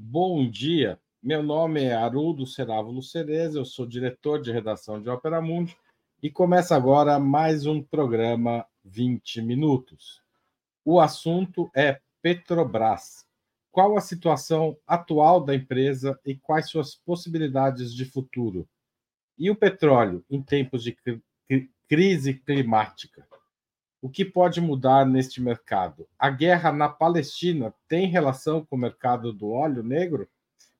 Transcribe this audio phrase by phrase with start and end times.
[0.00, 5.42] Bom dia, meu nome é Haroldo Cerávulo Cereza, eu sou diretor de redação de Ópera
[5.42, 5.76] Mundi
[6.22, 10.22] e começa agora mais um programa 20 Minutos.
[10.84, 13.26] O assunto é Petrobras.
[13.72, 18.68] Qual a situação atual da empresa e quais suas possibilidades de futuro?
[19.36, 20.96] E o petróleo em tempos de
[21.88, 23.26] crise climática?
[24.00, 26.06] O que pode mudar neste mercado?
[26.16, 30.28] A guerra na Palestina tem relação com o mercado do óleo negro?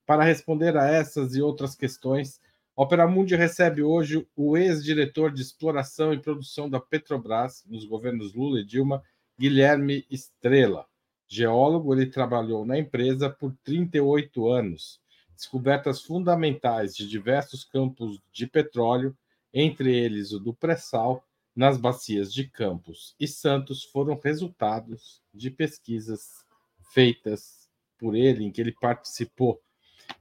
[0.07, 2.41] Para responder a essas e outras questões,
[2.77, 8.61] Opera Mundi recebe hoje o ex-diretor de exploração e produção da Petrobras nos governos Lula
[8.61, 9.03] e Dilma,
[9.37, 10.87] Guilherme Estrela.
[11.27, 15.01] Geólogo, ele trabalhou na empresa por 38 anos.
[15.35, 19.13] Descobertas fundamentais de diversos campos de petróleo,
[19.53, 21.25] entre eles o do pré-sal,
[21.59, 26.45] nas bacias de Campos e Santos foram resultados de pesquisas
[26.93, 27.69] feitas
[27.99, 29.61] por ele, em que ele participou.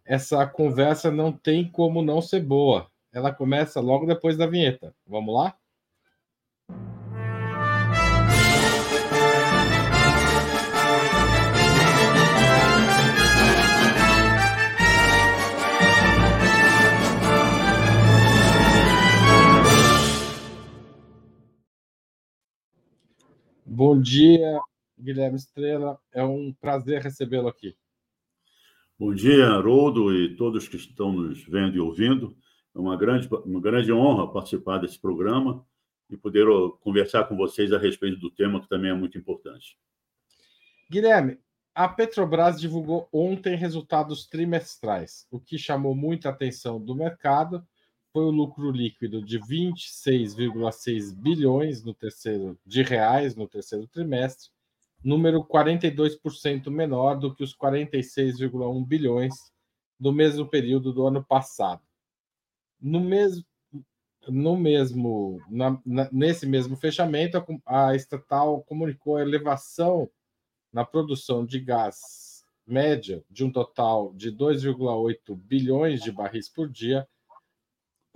[0.03, 2.89] Essa conversa não tem como não ser boa.
[3.13, 4.95] Ela começa logo depois da vinheta.
[5.05, 5.55] Vamos lá?
[23.79, 24.59] Bom dia,
[24.99, 25.99] Guilherme Estrela.
[26.11, 27.77] É um prazer recebê-lo aqui.
[28.97, 32.35] Bom dia, Haroldo e todos que estão nos vendo e ouvindo.
[32.75, 35.63] É uma grande, uma grande honra participar desse programa
[36.09, 36.47] e poder
[36.81, 39.77] conversar com vocês a respeito do tema que também é muito importante.
[40.89, 41.37] Guilherme,
[41.75, 47.63] a Petrobras divulgou ontem resultados trimestrais, o que chamou muita atenção do mercado
[48.17, 54.49] foi o lucro líquido de 26,6 bilhões no terceiro de reais no terceiro trimestre,
[55.03, 59.35] número 42% menor do que os 46,1 bilhões
[59.99, 61.83] do mesmo período do ano passado.
[62.81, 63.45] No mesmo
[64.27, 67.37] no mesmo na, na, nesse mesmo fechamento
[67.67, 70.09] a, a estatal comunicou a elevação
[70.73, 77.07] na produção de gás média de um total de 2,8 bilhões de barris por dia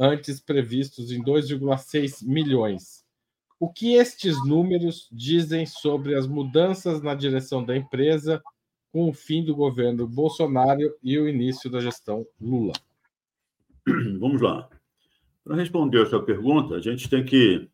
[0.02, 3.06] antes previstos em 2,6 milhões.
[3.60, 8.42] O que estes números dizem sobre as mudanças na direção da empresa
[8.92, 12.74] com o fim do governo Bolsonaro e o início da gestão Lula?
[14.20, 14.68] Vamos lá.
[15.44, 17.70] Para responder a sua pergunta, a gente tem que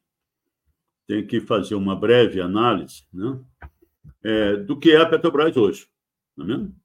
[1.07, 3.39] tem que fazer uma breve análise né,
[4.21, 5.87] é, do que é a Petrobras hoje.
[6.35, 6.75] Não é mesmo?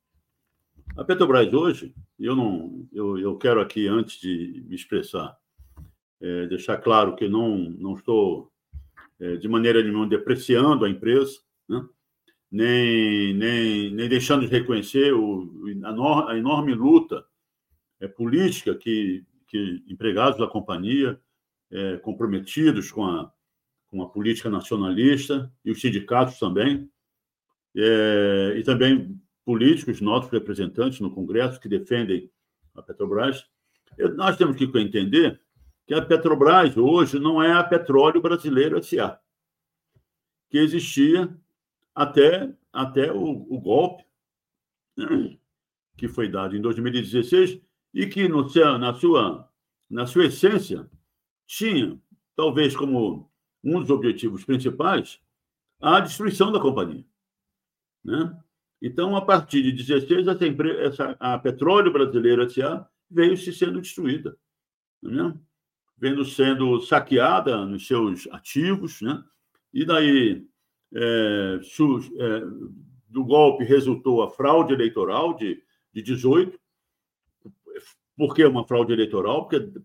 [0.97, 5.37] A Petrobras hoje, eu não, eu, eu quero aqui antes de me expressar,
[6.21, 8.53] é, deixar claro que não não estou
[9.19, 11.83] é, de maneira nenhuma depreciando a empresa, né?
[12.51, 15.51] nem, nem nem deixando de reconhecer o,
[15.85, 17.25] a, a enorme luta
[17.99, 21.19] é, política que que empregados da companhia
[21.71, 23.33] é, comprometidos com a
[23.87, 26.91] com a política nacionalista e os sindicatos também
[27.75, 32.31] é, e também políticos, nossos representantes no Congresso que defendem
[32.75, 33.47] a Petrobras,
[34.17, 35.41] nós temos que entender
[35.87, 39.21] que a Petrobras hoje não é a Petróleo Brasileiro SA,
[40.49, 41.35] que existia
[41.95, 44.05] até, até o, o golpe
[45.97, 47.61] que foi dado em 2016
[47.95, 48.47] e que no
[48.79, 49.49] na, sua,
[49.89, 50.89] na sua essência
[51.47, 52.01] tinha,
[52.35, 53.31] talvez como
[53.63, 55.21] um dos objetivos principais,
[55.81, 57.05] a destruição da companhia.
[58.05, 58.37] Né?
[58.83, 60.45] Então, a partir de 16, essa
[60.81, 62.85] essa, a Petróleo Brasileira S.A.
[63.09, 64.37] veio se sendo destruída,
[65.01, 65.39] né?
[65.97, 69.23] vendo sendo saqueada nos seus ativos, né?
[69.73, 70.45] e daí
[70.93, 72.41] é, su, é,
[73.09, 75.63] do golpe resultou a fraude eleitoral de,
[75.95, 76.59] de 18.
[78.17, 79.47] Por que uma fraude eleitoral?
[79.47, 79.81] Porque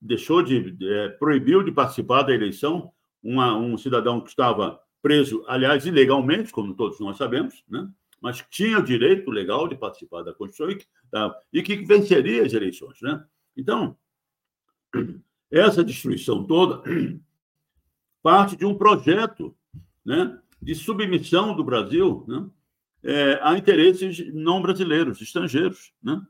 [0.00, 2.90] deixou de é, proibiu de participar da eleição
[3.22, 7.88] uma, um cidadão que estava preso, aliás, ilegalmente, como todos nós sabemos, né?
[8.20, 10.86] Mas tinha o direito legal de participar da Constituição e
[11.52, 13.00] e que venceria as eleições.
[13.00, 13.24] Né?
[13.56, 13.96] Então,
[15.50, 16.82] essa destruição toda
[18.22, 19.56] parte de um projeto
[20.04, 22.50] né, de submissão do Brasil né,
[23.02, 25.92] é, a interesses não brasileiros, estrangeiros.
[26.02, 26.20] Né?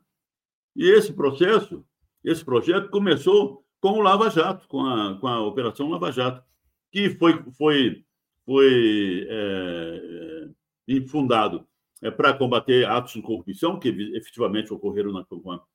[0.75, 1.85] E esse processo,
[2.23, 6.43] esse projeto começou com o Lava Jato, com a, com a Operação Lava Jato,
[6.91, 8.05] que foi, foi,
[8.45, 10.49] foi é,
[10.87, 11.67] é fundado
[12.01, 15.25] é, para combater atos de corrupção que efetivamente ocorreram na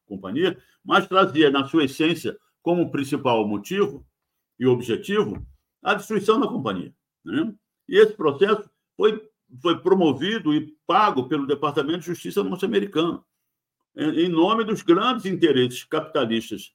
[0.06, 4.06] companhia, mas trazia na sua essência como principal motivo
[4.58, 5.46] e objetivo
[5.82, 6.94] a destruição da companhia.
[7.24, 7.54] Né?
[7.88, 9.22] E esse processo foi,
[9.60, 13.24] foi promovido e pago pelo Departamento de Justiça norte-americano.
[13.94, 16.74] em nome dos grandes interesses capitalistas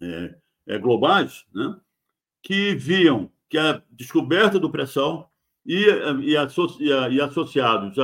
[0.00, 0.34] é,
[0.66, 1.80] é, globais, né,
[2.42, 5.32] que viam que a descoberta do pré-sal
[5.64, 5.86] e,
[6.22, 7.96] e, e, associados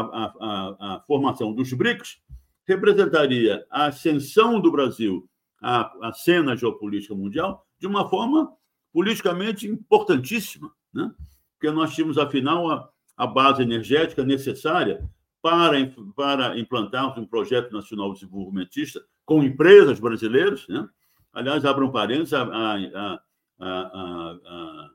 [0.00, 2.20] à, à, à, formação dos BRICS
[2.66, 5.28] representaria a ascensão do Brasil
[5.62, 8.52] à, à cena geopolítica mundial de uma forma
[8.92, 11.12] politicamente importantíssima, né?
[11.52, 15.08] porque nós tínhamos, afinal, a, a base energética necessária
[15.40, 15.76] para,
[16.14, 20.66] para implantarmos um projeto nacional desenvolvimentista com empresas brasileiras.
[20.68, 20.86] Né?
[21.32, 23.20] Aliás, abram um parênteses, a, a,
[23.60, 24.90] a, a,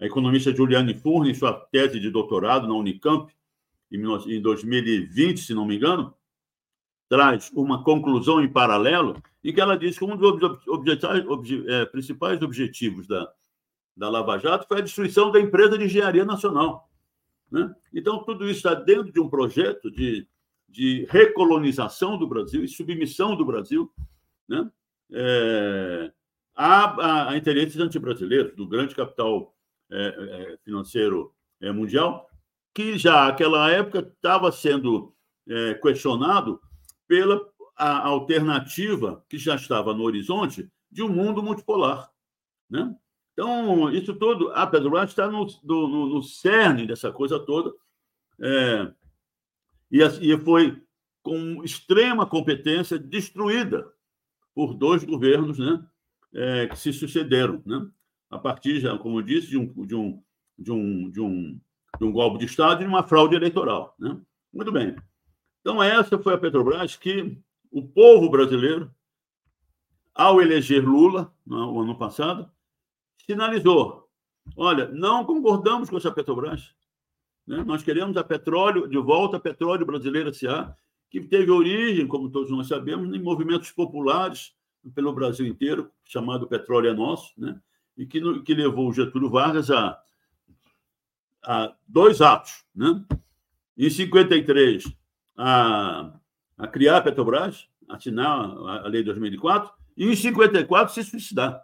[0.00, 3.32] economista Juliane Furni, em sua tese de doutorado na Unicamp,
[3.90, 6.14] em 2020, se não me engano,
[7.08, 13.06] traz uma conclusão em paralelo, em que ela diz que um dos é, principais objetivos
[13.06, 13.32] da,
[13.96, 16.90] da Lava Jato foi a destruição da empresa de engenharia nacional.
[17.50, 17.72] Né?
[17.94, 20.26] Então, tudo isso está dentro de um projeto de,
[20.68, 23.92] de recolonização do Brasil e submissão do Brasil
[24.48, 24.70] né?
[25.12, 26.12] É,
[26.54, 29.54] a, a, a, interesses antibrasileiros, do grande capital
[29.90, 32.28] é, é, financeiro é, mundial,
[32.76, 35.14] que já naquela época estava sendo
[35.48, 36.60] é, questionado
[37.08, 37.40] pela
[37.74, 42.10] alternativa que já estava no horizonte de um mundo multipolar.
[42.68, 42.94] Né?
[43.32, 47.72] Então, isso tudo, a Petrobras está no, no, no, cerne dessa coisa toda,
[48.38, 48.92] é,
[49.90, 50.78] e, e foi
[51.22, 53.90] com extrema competência destruída
[54.54, 55.82] por dois governos né,
[56.34, 57.88] é, que se sucederam, né,
[58.28, 60.22] a partir, já, como eu disse, de um, de um,
[60.58, 61.60] de um, de um,
[61.98, 63.94] de um golpe de Estado e de uma fraude eleitoral.
[63.98, 64.16] Né?
[64.52, 64.96] Muito bem.
[65.60, 67.38] Então, essa foi a Petrobras que
[67.70, 68.90] o povo brasileiro,
[70.14, 72.50] ao eleger Lula, no ano passado,
[73.26, 74.08] sinalizou:
[74.56, 76.74] olha, não concordamos com essa Petrobras.
[77.46, 77.62] Né?
[77.64, 80.74] Nós queremos a petróleo, de volta a petróleo brasileiro S.A.,
[81.08, 84.52] que teve origem, como todos nós sabemos, em movimentos populares
[84.94, 87.60] pelo Brasil inteiro, chamado Petróleo é Nosso, né?
[87.96, 89.98] e que, que levou o Getúlio Vargas a,
[91.46, 92.64] a dois atos.
[92.74, 93.04] Né?
[93.78, 94.84] Em 53,
[95.36, 96.12] a,
[96.58, 101.62] a criar a Petrobras, assinar a Lei de 2004, e em 54 se suicidar.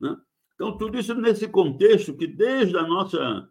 [0.00, 0.16] Né?
[0.54, 3.48] Então, tudo isso nesse contexto que, desde a nossa.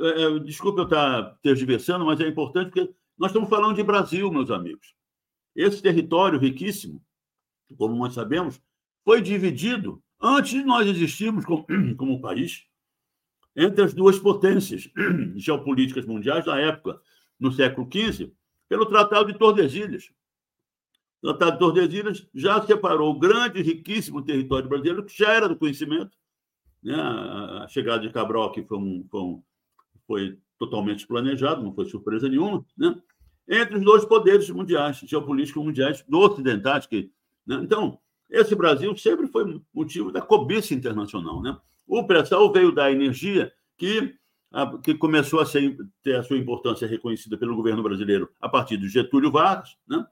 [0.00, 4.30] É, é desculpa eu estar tergiversando, mas é importante porque nós estamos falando de Brasil,
[4.32, 4.94] meus amigos.
[5.54, 7.04] Esse território riquíssimo,
[7.76, 8.60] como nós sabemos,
[9.04, 11.66] foi dividido antes de nós existirmos como,
[11.96, 12.66] como país
[13.56, 14.90] entre as duas potências
[15.36, 17.00] geopolíticas mundiais da época,
[17.38, 18.32] no século XV,
[18.68, 20.10] pelo Tratado de Tordesilhas.
[21.22, 25.48] O Tratado de Tordesilhas já separou o grande e riquíssimo território brasileiro, que já era
[25.48, 26.16] do conhecimento,
[26.82, 26.94] né?
[26.94, 29.42] A chegada de Cabral aqui foi, um, foi, um,
[30.06, 33.00] foi totalmente planejado, não foi surpresa nenhuma, né?
[33.48, 36.86] entre os dois poderes mundiais, geopolíticos mundiais, do ocidentais.
[36.86, 37.10] Que,
[37.46, 37.60] né?
[37.62, 37.98] Então,
[38.30, 41.42] esse Brasil sempre foi motivo da cobiça internacional.
[41.42, 41.56] Né?
[41.86, 44.14] O pré-sal veio da energia que,
[44.52, 48.76] a, que começou a ser, ter a sua importância reconhecida pelo governo brasileiro a partir
[48.76, 50.06] do Getúlio Vargas, né?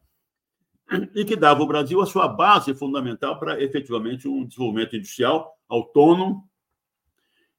[1.14, 6.46] e que dava ao Brasil a sua base fundamental para efetivamente um desenvolvimento industrial autônomo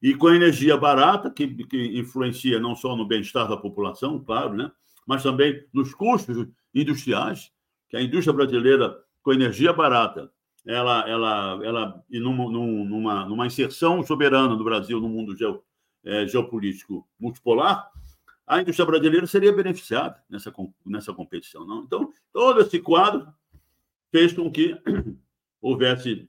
[0.00, 4.70] e com energia barata, que, que influencia não só no bem-estar da população, claro, né?
[5.06, 7.50] mas também nos custos industriais,
[7.88, 10.30] que a indústria brasileira, com energia barata,
[10.66, 15.62] ela, ela, ela e numa, numa, numa inserção soberana do Brasil no mundo geo,
[16.04, 17.90] é, geopolítico multipolar,
[18.46, 20.52] a indústria brasileira seria beneficiada nessa,
[20.84, 21.66] nessa competição.
[21.66, 21.82] Não?
[21.82, 23.26] Então, todo esse quadro
[24.10, 24.76] fez com que
[25.60, 26.28] houvesse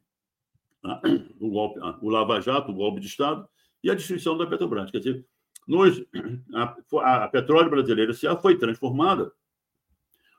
[1.39, 3.47] o, golpe, o Lava Jato, o golpe de Estado,
[3.83, 4.91] e a destruição da Petrobras.
[4.91, 5.25] Quer dizer,
[5.67, 6.03] nos,
[6.53, 9.31] a, a petróleo brasileira SA foi transformada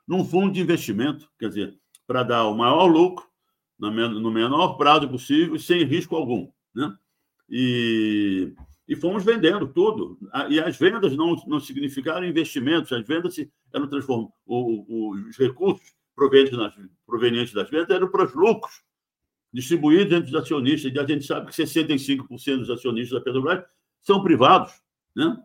[0.07, 3.27] num fundo de investimento, quer dizer, para dar o maior lucro
[3.79, 6.49] no menor prazo possível e sem risco algum.
[6.73, 6.95] Né?
[7.49, 8.53] E,
[8.87, 10.17] e fomos vendendo tudo.
[10.49, 14.33] E as vendas não, não significaram investimentos, as vendas se, eram transformadas.
[14.45, 16.73] Os recursos provenientes das,
[17.05, 18.81] provenientes das vendas eram para os lucros
[19.53, 20.93] distribuídos entre os acionistas.
[20.93, 23.63] E a gente sabe que 65% dos acionistas da Petrobras
[24.01, 24.73] são privados,
[25.15, 25.37] né?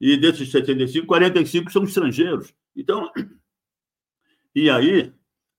[0.00, 2.54] E desses 75, 45 são estrangeiros.
[2.74, 3.10] Então,
[4.54, 5.12] e aí,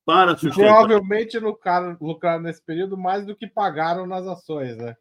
[0.07, 0.85] para sustentar...
[0.85, 4.95] Provavelmente lucraram, lucraram nesse período mais do que pagaram nas ações, né?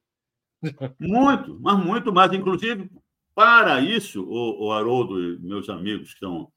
[0.99, 2.33] Muito, mas muito mais.
[2.33, 2.91] Inclusive,
[3.33, 6.51] para isso, o, o Haroldo e meus amigos, que são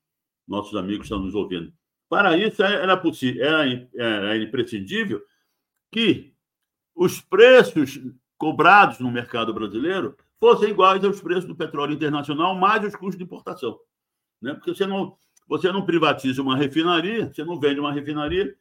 [0.47, 1.71] nossos amigos estão nos ouvindo,
[2.09, 3.65] para isso era possível, era,
[3.95, 5.21] era imprescindível
[5.91, 6.33] que
[6.95, 8.01] os preços
[8.35, 13.25] cobrados no mercado brasileiro fossem iguais aos preços do petróleo internacional, mais os custos de
[13.25, 13.79] importação.
[14.41, 14.55] Né?
[14.55, 15.15] Porque você não,
[15.49, 18.55] você não privatiza uma refinaria, você não vende uma refinaria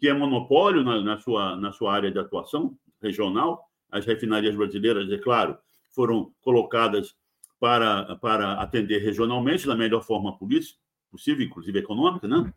[0.00, 3.64] que é monopólio na, na, sua, na sua área de atuação regional.
[3.88, 5.56] As refinarias brasileiras, é claro,
[5.94, 7.14] foram colocadas
[7.60, 12.52] para, para atender regionalmente da melhor forma possível, inclusive econômica, né?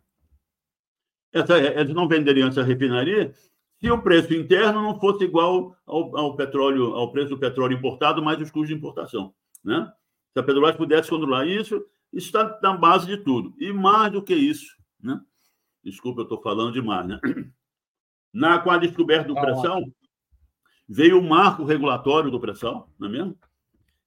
[1.32, 3.32] Essa, eles não venderiam essa refinaria
[3.78, 8.20] se o preço interno não fosse igual ao, ao, petróleo, ao preço do petróleo importado
[8.20, 9.32] mais os custos de importação,
[9.62, 9.92] né?
[10.32, 13.54] Se a Petrobras pudesse controlar isso, isso está na base de tudo.
[13.58, 15.20] E mais do que isso, né?
[15.82, 17.20] Desculpa, eu estou falando demais, né?
[18.32, 19.82] Na, com a descoberta do tá pré-sal,
[20.86, 23.38] veio o marco regulatório do pré-sal, não é mesmo?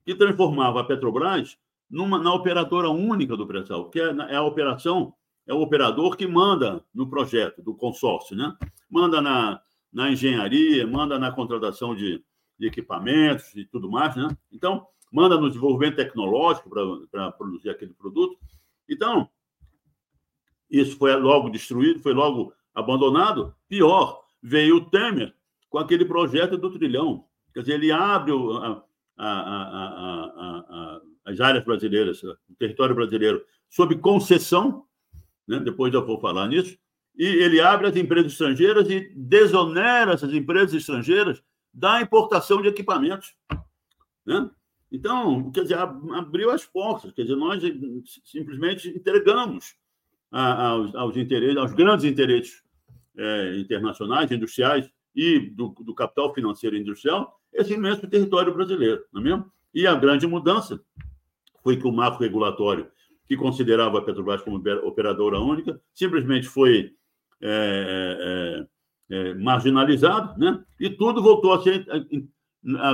[0.05, 1.57] Que transformava a Petrobras
[1.89, 5.13] numa, na operadora única do pré-sal, que é, é a operação
[5.47, 8.55] é o operador que manda no projeto do consórcio, né?
[8.89, 9.59] Manda na,
[9.91, 12.23] na engenharia, manda na contratação de,
[12.57, 14.29] de equipamentos e tudo mais, né?
[14.51, 16.69] Então, manda no desenvolvimento tecnológico
[17.11, 18.37] para produzir aquele produto.
[18.89, 19.29] Então,
[20.69, 23.53] isso foi logo destruído, foi logo abandonado.
[23.67, 25.35] Pior, veio o Temer
[25.69, 27.25] com aquele projeto do trilhão.
[27.53, 28.83] Quer dizer, ele abre a,
[29.17, 34.85] a, a, as áreas brasileiras, o território brasileiro, sob concessão
[35.51, 35.59] né?
[35.59, 36.77] depois eu vou falar nisso,
[37.15, 43.35] e ele abre as empresas estrangeiras e desonera essas empresas estrangeiras da importação de equipamentos.
[44.25, 44.49] Né?
[44.91, 47.63] Então, quer dizer, abriu as portas, quer dizer, nós
[48.25, 49.75] simplesmente entregamos
[50.29, 52.61] aos, aos interesses, aos grandes interesses
[53.17, 59.23] é, internacionais, industriais e do, do, capital financeiro industrial, esse imenso território brasileiro, não é
[59.23, 59.51] mesmo?
[59.73, 60.81] E a grande mudança
[61.63, 62.91] foi que o marco regulatório
[63.27, 66.93] que considerava a Petrobras como operadora única, simplesmente foi
[67.39, 68.65] é,
[69.09, 70.61] é, marginalizado, né?
[70.77, 71.85] e tudo voltou a ser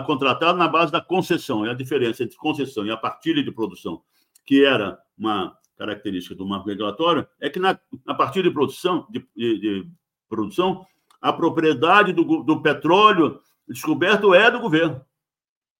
[0.05, 1.65] contratado na base da concessão.
[1.65, 4.01] E a diferença entre concessão e a partilha de produção,
[4.45, 9.27] que era uma característica do marco regulatório, é que na, na partilha de produção, de,
[9.35, 9.91] de, de
[10.29, 10.85] produção
[11.21, 15.03] a propriedade do, do petróleo descoberto é do governo.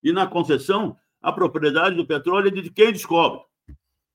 [0.03, 3.41] E na concessão, a propriedade do petróleo é de quem descobre.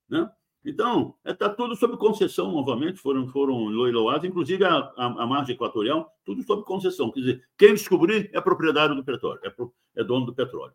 [0.09, 0.31] Né?
[0.65, 5.55] Então, está é, tudo sob concessão novamente, foram, foram leiloados, inclusive a, a, a, margem
[5.55, 7.11] equatorial, tudo sob concessão.
[7.11, 10.73] Quer dizer, quem descobrir é proprietário do petróleo, é, pro, é dono do petróleo.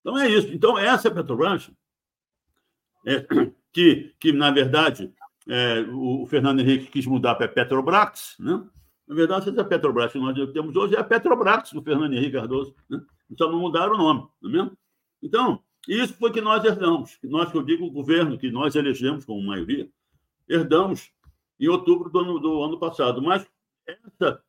[0.00, 0.48] Então, é isso.
[0.52, 1.70] Então, essa é a Petrobras,
[3.06, 3.24] é,
[3.72, 5.12] que, que, na verdade,
[5.48, 8.64] é, o, Fernando Henrique quis mudar para Petrobras, né?
[9.06, 12.74] Na verdade, essa Petrobras que nós temos hoje é a Petrobras do Fernando Henrique Cardoso.
[12.88, 13.00] Né?
[13.28, 14.78] Então, não mudaram o nome, não é mesmo?
[15.22, 17.18] Então, isso foi que nós herdamos.
[17.22, 19.88] Nós, que eu digo, o governo que nós elegemos como maioria,
[20.48, 21.10] herdamos
[21.58, 23.22] em outubro do ano, do ano passado.
[23.22, 23.46] Mas
[23.86, 24.42] essa,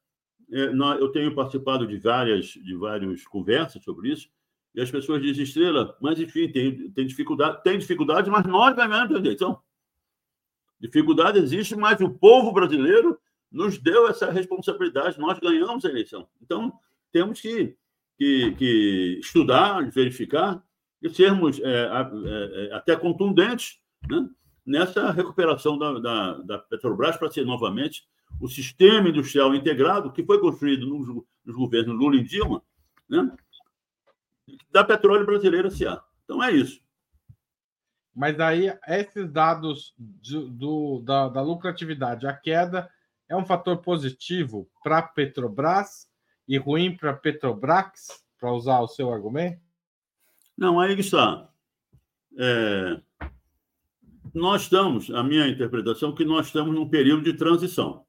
[0.52, 0.66] é,
[1.00, 4.30] eu tenho participado de várias, de várias conversas sobre isso,
[4.74, 9.16] e as pessoas dizem, Estrela, mas enfim, tem, tem dificuldade, tem dificuldade, mas nós ganhamos
[9.16, 9.62] a eleição.
[10.80, 13.20] Dificuldade existe, mas o povo brasileiro
[13.52, 16.28] nos deu essa responsabilidade, nós ganhamos a eleição.
[16.42, 16.74] Então,
[17.12, 17.76] temos que,
[18.18, 20.64] que, que estudar, verificar,
[21.02, 23.80] e sermos é, é, é, até contundentes
[24.10, 24.30] né,
[24.66, 28.08] nessa recuperação da, da, da Petrobras para ser novamente
[28.40, 31.08] o sistema industrial integrado que foi construído nos,
[31.46, 32.62] nos governos Lula e Dilma,
[33.10, 33.32] né,
[34.72, 36.04] da petróleo brasileira S.A.
[36.24, 36.82] Então é isso.
[38.14, 42.90] Mas aí esses dados de, do, da, da lucratividade, a queda
[43.30, 46.10] é um fator positivo para a Petrobras
[46.48, 49.62] e ruim para a Petrobras, para usar o seu argumento?
[50.62, 51.50] Não, aí está.
[52.38, 53.02] É,
[54.32, 58.06] nós estamos, a minha interpretação, que nós estamos num período de transição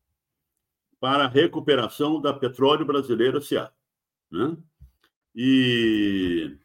[1.01, 3.73] para a recuperação da petróleo brasileira SA.
[4.31, 4.55] Né?
[5.35, 6.59] E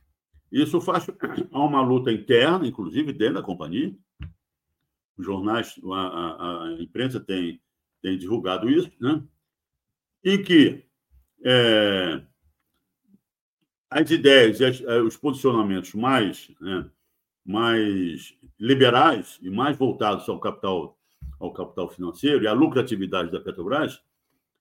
[0.51, 1.08] isso faz
[1.53, 3.96] há uma luta interna, inclusive dentro da companhia.
[5.17, 7.62] Os jornais, a, a, a imprensa tem,
[8.01, 9.24] tem divulgado isso, né?
[10.22, 10.86] em que
[11.46, 12.22] é,
[13.89, 16.89] as ideias as, eh, os posicionamentos mais, né,
[17.46, 20.98] mais liberais e mais voltados ao capital,
[21.39, 24.01] ao capital financeiro e à lucratividade da Petrobras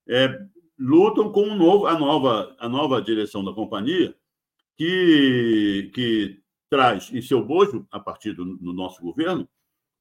[0.08, 0.46] é,
[0.78, 4.14] lutam com um novo, a, nova, a nova direção da companhia,
[4.76, 9.48] que, que traz em seu bojo, a partir do no nosso governo,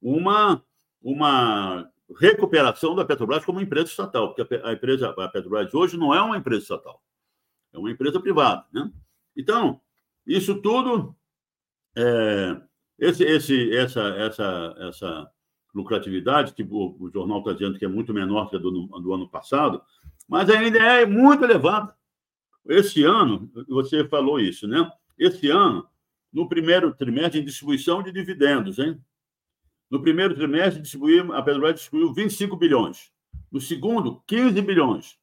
[0.00, 0.62] uma,
[1.02, 1.90] uma
[2.20, 6.20] recuperação da Petrobras como empresa estatal, porque a, a empresa a Petrobras hoje não é
[6.20, 7.02] uma empresa estatal,
[7.72, 8.92] é uma empresa privada, né?
[9.36, 9.80] Então,
[10.26, 11.14] isso tudo,
[11.96, 12.60] é,
[12.98, 15.30] esse, esse, essa, essa, essa
[15.74, 19.12] lucratividade, que o, o jornal está dizendo que é muito menor que a do, do
[19.12, 19.82] ano passado,
[20.26, 21.94] mas ainda é muito elevada.
[22.68, 24.90] Esse ano, você falou isso, né?
[25.16, 25.86] Esse ano,
[26.32, 29.00] no primeiro trimestre, em distribuição de dividendos, hein?
[29.88, 33.12] No primeiro trimestre, distribuiu, a Petrobras distribuiu 25 bilhões.
[33.52, 35.16] No segundo, 15 bilhões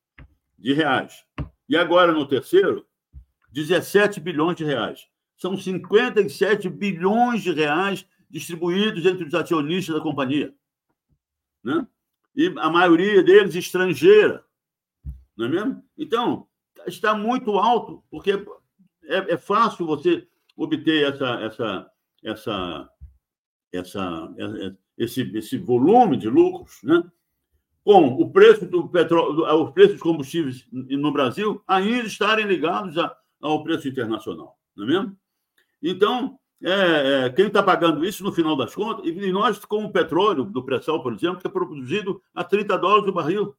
[0.57, 1.25] de reais.
[1.67, 2.85] E agora, no terceiro,
[3.53, 5.07] 17 bilhões de reais.
[5.37, 10.53] São 57 bilhões de reais distribuídos entre os acionistas da companhia.
[11.63, 11.87] Né?
[12.35, 14.43] E a maioria deles estrangeira.
[15.37, 15.83] Não é mesmo?
[15.97, 16.47] Então,
[16.87, 18.31] está muito alto, porque
[19.03, 21.91] é, é fácil você obter essa, essa,
[22.23, 22.89] essa,
[23.71, 24.35] essa,
[24.97, 27.03] esse, esse volume de lucros, né?
[27.83, 32.97] com o preço do petróleo, os preços dos combustíveis no Brasil ainda estarem ligados
[33.43, 35.17] ao preço internacional, não é mesmo?
[35.81, 39.91] Então, é, é, quem está pagando isso no final das contas, e nós, com o
[39.91, 43.53] petróleo do pré-sal, por exemplo, que é produzido a 30 dólares o barril,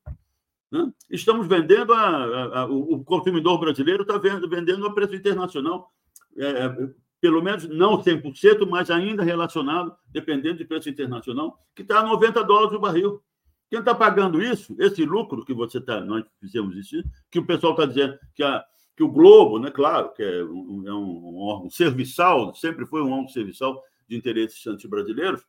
[0.72, 0.90] né?
[1.10, 5.92] estamos vendendo, a, a, a, o consumidor brasileiro está vendendo a preço internacional,
[6.36, 6.76] é, é
[7.20, 12.42] pelo menos não 100%, mas ainda relacionado, dependendo de preço internacional, que está a 90
[12.42, 13.22] dólares o barril.
[13.70, 17.72] Quem está pagando isso, esse lucro que você está, nós fizemos isso, que o pessoal
[17.72, 18.62] está dizendo que, a,
[18.96, 23.10] que o Globo, né, claro, que é um, é um órgão serviçal, sempre foi um
[23.10, 25.42] órgão serviçal de interesses anti-brasileiros,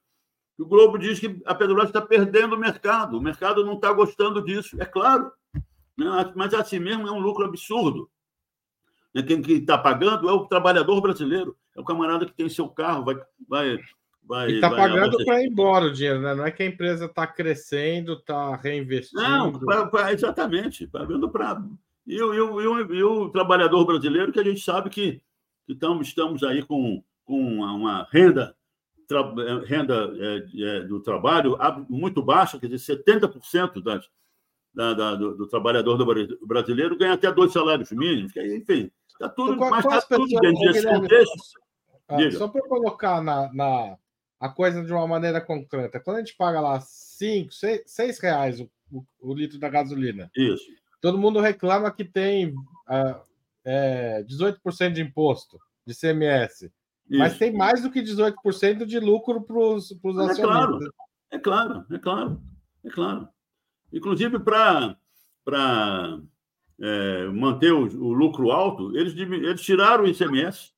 [0.58, 4.44] o Globo diz que a Petrobras está perdendo o mercado, o mercado não está gostando
[4.44, 5.32] disso, é claro,
[5.98, 6.34] né?
[6.36, 8.10] mas assim mesmo é um lucro absurdo.
[9.14, 9.22] Né?
[9.22, 13.16] Quem está pagando é o trabalhador brasileiro, é o camarada que tem seu carro, vai,
[13.48, 13.80] vai
[14.28, 16.34] Vai, e está pagando para ir embora o dinheiro, né?
[16.34, 19.22] Não é que a empresa está crescendo, está reinvestindo.
[19.22, 21.64] Não, pra, pra, exatamente, pagando para.
[22.06, 25.22] E, e, e, e, o trabalhador brasileiro, que a gente sabe que,
[25.66, 28.56] que estamos, estamos aí com, com uma, uma renda,
[29.08, 29.22] tra,
[29.66, 31.58] renda é, é, do trabalho
[31.90, 34.08] muito baixa, quer dizer, 70% das,
[34.74, 39.30] da, da, do, do, trabalhador do brasileiro ganha até dois salários mínimos, que, enfim, está
[39.30, 41.66] tudo, então, mas está tudo dentro desse contexto.
[42.08, 43.98] Ah, só para colocar na, na,
[44.40, 46.00] a coisa de uma maneira concreta.
[46.00, 47.52] Quando a gente paga lá 5,
[47.86, 50.66] 6 reais o, o, o, litro da gasolina, Isso.
[51.06, 53.22] Todo mundo reclama que tem uh,
[53.64, 56.64] é, 18% de imposto, de CMS.
[56.64, 57.20] Isso.
[57.20, 60.40] Mas tem mais do que 18% de lucro para os é acionistas.
[60.40, 60.80] Claro,
[61.30, 62.42] é claro, é claro,
[62.84, 63.30] é claro.
[63.94, 64.98] Inclusive, para
[66.82, 70.72] é, manter o, o, lucro alto, eles, eles tiraram o ICMS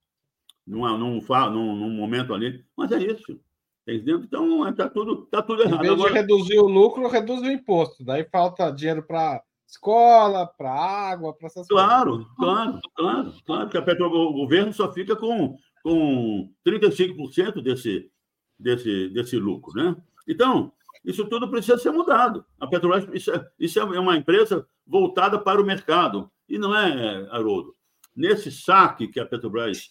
[0.66, 2.66] num, num, num, num momento ali.
[2.76, 3.40] Mas é isso.
[3.88, 4.20] Entendeu?
[4.20, 5.86] Então, está tudo, tá tudo errado.
[5.86, 8.04] Em vez de reduzir o lucro, reduz o imposto.
[8.04, 12.34] Daí falta dinheiro para escola, para água, para essas claro, coisas.
[12.36, 13.70] Claro, claro, claro.
[13.70, 18.10] Que a Petro, o governo só fica com, com 35% desse,
[18.58, 19.74] desse, desse lucro.
[19.76, 19.96] Né?
[20.28, 20.72] Então,
[21.04, 22.46] isso tudo precisa ser mudado.
[22.60, 26.32] A Petrobras, isso é, isso é uma empresa voltada para o mercado.
[26.48, 27.76] E não é, Haroldo.
[28.16, 29.90] Nesse saque que a Petrobras,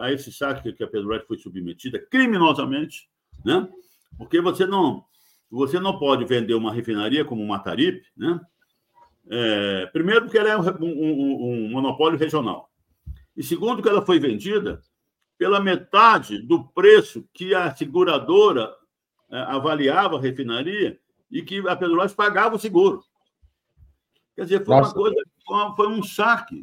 [0.00, 3.08] a esse saque que a Petrobras foi submetida criminosamente,
[3.44, 3.68] né?
[4.18, 5.04] Porque você não
[5.50, 8.40] você não pode vender uma refinaria como uma Taripe, né?
[9.30, 12.70] É, primeiro, porque ela é um, um, um, monopólio regional.
[13.36, 14.82] E segundo, que ela foi vendida
[15.38, 18.74] pela metade do preço que a seguradora
[19.30, 20.98] é, avaliava a refinaria
[21.30, 23.02] e que a Petrobras pagava o seguro.
[24.36, 24.90] Quer dizer, foi Nossa.
[24.90, 25.16] uma coisa,
[25.76, 26.62] foi um saque.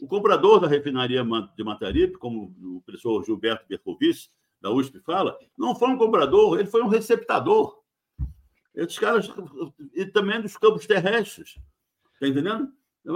[0.00, 1.24] O comprador da refinaria
[1.56, 6.68] de Mataripe, como o professor Gilberto Bercovici, da USP fala, não foi um comprador, ele
[6.68, 7.78] foi um receptador.
[8.74, 9.30] Esses caras,
[9.94, 11.58] e também dos campos terrestres.
[12.20, 12.68] Está entendendo?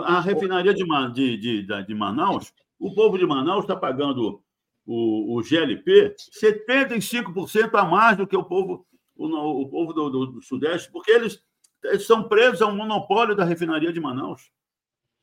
[0.05, 4.43] A refinaria de, de, de, de Manaus, o povo de Manaus está pagando
[4.87, 10.27] o, o GLP 75% a mais do que o povo, o, o povo do, do,
[10.27, 11.38] do, Sudeste, porque eles,
[11.85, 14.51] eles são presos a um monopólio da refinaria de Manaus.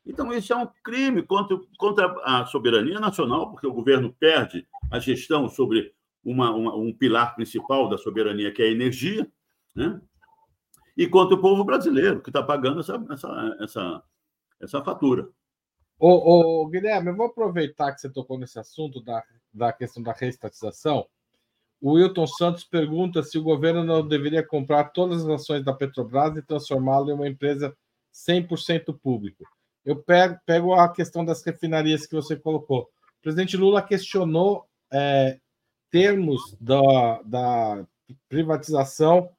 [0.06, 5.00] Então, isso é um crime contra, contra a soberania nacional, porque o governo perde a
[5.00, 5.92] gestão sobre
[6.24, 9.28] uma, uma, um pilar principal da soberania, que é a energia,
[9.76, 10.00] né?
[11.02, 14.04] E contra o povo brasileiro, que está pagando essa, essa, essa,
[14.62, 15.28] essa fatura.
[15.98, 20.14] Ô, ô, Guilherme, eu vou aproveitar que você tocou nesse assunto da, da questão da
[20.14, 21.08] reestatização.
[21.82, 26.38] O Wilton Santos pergunta se o governo não deveria comprar todas as ações da Petrobras
[26.38, 27.76] e transformá-la em uma empresa
[28.14, 29.44] 100% pública.
[29.84, 32.82] Eu pego, pego, a questão das refinarias que você colocou.
[32.82, 35.40] O presidente Lula questionou é,
[35.90, 37.88] termos da, da
[38.30, 39.32] privatização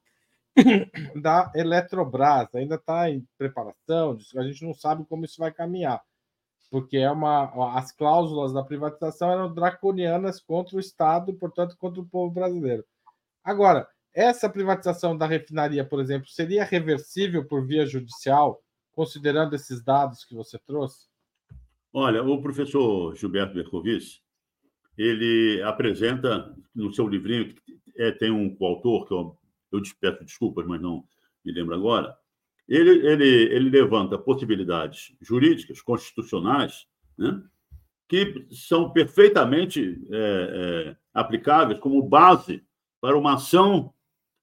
[1.21, 2.55] da Eletrobras.
[2.55, 6.03] Ainda está em preparação, a gente não sabe como isso vai caminhar,
[6.71, 12.01] porque é uma, as cláusulas da privatização eram draconianas contra o Estado e, portanto, contra
[12.01, 12.85] o povo brasileiro.
[13.45, 18.63] Agora, essa privatização da refinaria, por exemplo, seria reversível por via judicial,
[18.93, 21.07] considerando esses dados que você trouxe?
[21.93, 24.21] Olha, o professor Gilberto Bercovici,
[24.97, 27.55] ele apresenta no seu livrinho,
[27.97, 29.39] é, tem um coautor, que eu,
[29.73, 31.05] eu peço desculpas, mas não
[31.45, 32.17] me lembro agora,
[32.69, 36.87] ele, ele, ele levanta possibilidades jurídicas, constitucionais,
[37.19, 37.43] né,
[38.09, 42.65] que são perfeitamente é, é, aplicáveis como base
[43.01, 43.93] para uma ação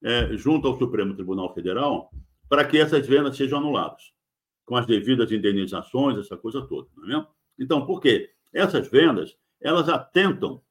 [0.04, 2.12] é, junto ao Supremo Tribunal Federal
[2.48, 4.12] para que essas vendas sejam anuladas,
[4.66, 6.90] com as devidas indenizações, essa coisa toda.
[6.96, 7.28] Não é mesmo?
[7.60, 8.32] Então, por quê?
[8.52, 10.62] Essas vendas, elas atentam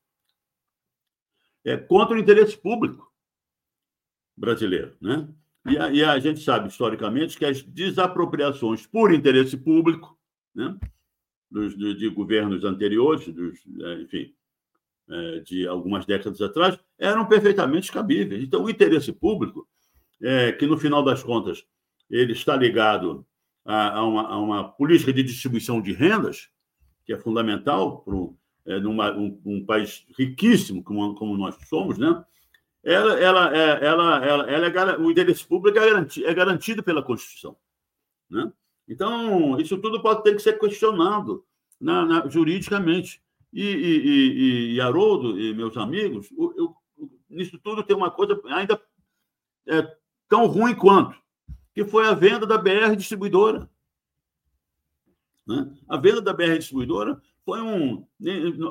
[1.64, 3.07] é, contra o interesse público
[4.38, 4.94] brasileiro.
[5.00, 5.28] Né?
[5.66, 10.16] E a, e a, gente sabe, historicamente, que as desapropriações por interesse público
[10.54, 10.76] né,
[11.50, 14.32] dos, de, de governos anteriores, dos, é, enfim,
[15.10, 18.42] é, de algumas décadas atrás, eram perfeitamente cabíveis.
[18.42, 19.68] Então, o interesse público,
[20.22, 21.64] é, que no final das contas
[22.10, 23.26] ele está ligado
[23.64, 26.48] a, a, uma, a uma, política de distribuição de rendas,
[27.04, 32.24] que é fundamental para um, é, um, um, país riquíssimo como, como nós somos, né?
[32.84, 37.56] Ela, ela, ela, ela, ela é, o interesse público é garantido, é garantido pela Constituição.
[38.30, 38.52] Né?
[38.88, 41.44] Então, isso tudo pode ter que ser questionado
[41.80, 43.22] na, na, juridicamente.
[43.52, 46.74] E, e, e, e, Haroldo e meus amigos, eu, eu,
[47.30, 48.80] nisso tudo tem uma coisa ainda
[49.66, 49.96] é,
[50.28, 51.18] tão ruim quanto,
[51.74, 53.68] que foi a venda da BR Distribuidora.
[55.46, 55.74] Né?
[55.88, 58.06] A venda da BR Distribuidora foi um.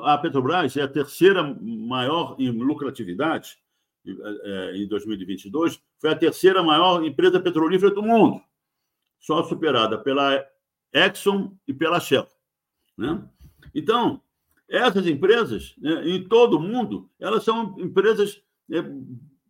[0.04, 3.67] A Petrobras é a terceira maior em lucratividade é,
[4.74, 8.40] em 2022, foi a terceira maior empresa petrolífera do mundo,
[9.18, 10.44] só superada pela
[10.92, 12.26] Exxon e pela Shell.
[12.96, 13.22] Né?
[13.74, 14.20] Então,
[14.68, 18.82] essas empresas, né, em todo o mundo, elas são empresas né,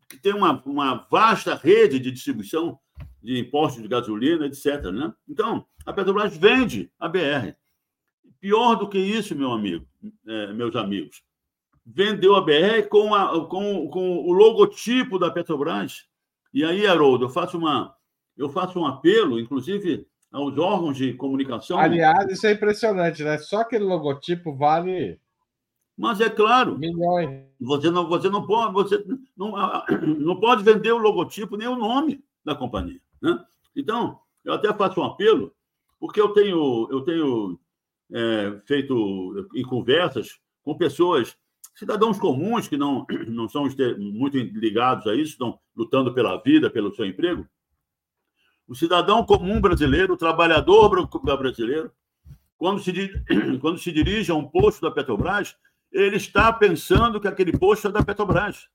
[0.08, 2.78] que têm uma, uma vasta rede de distribuição
[3.22, 4.84] de impostos de gasolina, etc.
[4.92, 5.12] Né?
[5.28, 7.54] Então, a Petrobras vende a BR.
[8.40, 9.86] Pior do que isso, meu amigo,
[10.26, 11.22] é, meus amigos,
[11.90, 16.06] vendeu a BR com, a, com, com o logotipo da Petrobras.
[16.52, 17.94] E aí, Haroldo, eu faço, uma,
[18.36, 21.78] eu faço um apelo, inclusive aos órgãos de comunicação.
[21.78, 23.38] Aliás, isso é impressionante, né?
[23.38, 25.18] Só aquele logotipo vale.
[25.96, 26.78] Mas é claro.
[26.78, 27.46] Milhões.
[27.58, 29.04] Você não, você não pode, você
[29.36, 29.54] não,
[30.18, 33.00] não pode vender o logotipo nem o nome da companhia.
[33.20, 33.42] Né?
[33.74, 35.52] Então, eu até faço um apelo,
[35.98, 37.58] porque eu tenho, eu tenho
[38.12, 41.36] é, feito em conversas com pessoas
[41.78, 46.94] cidadãos comuns que não, não são muito ligados a isso, estão lutando pela vida, pelo
[46.94, 47.46] seu emprego.
[48.66, 51.92] O cidadão comum brasileiro, o trabalhador brasileiro,
[52.56, 52.92] quando se,
[53.62, 55.56] quando se dirige a um posto da Petrobras,
[55.92, 58.68] ele está pensando que aquele posto é da Petrobras.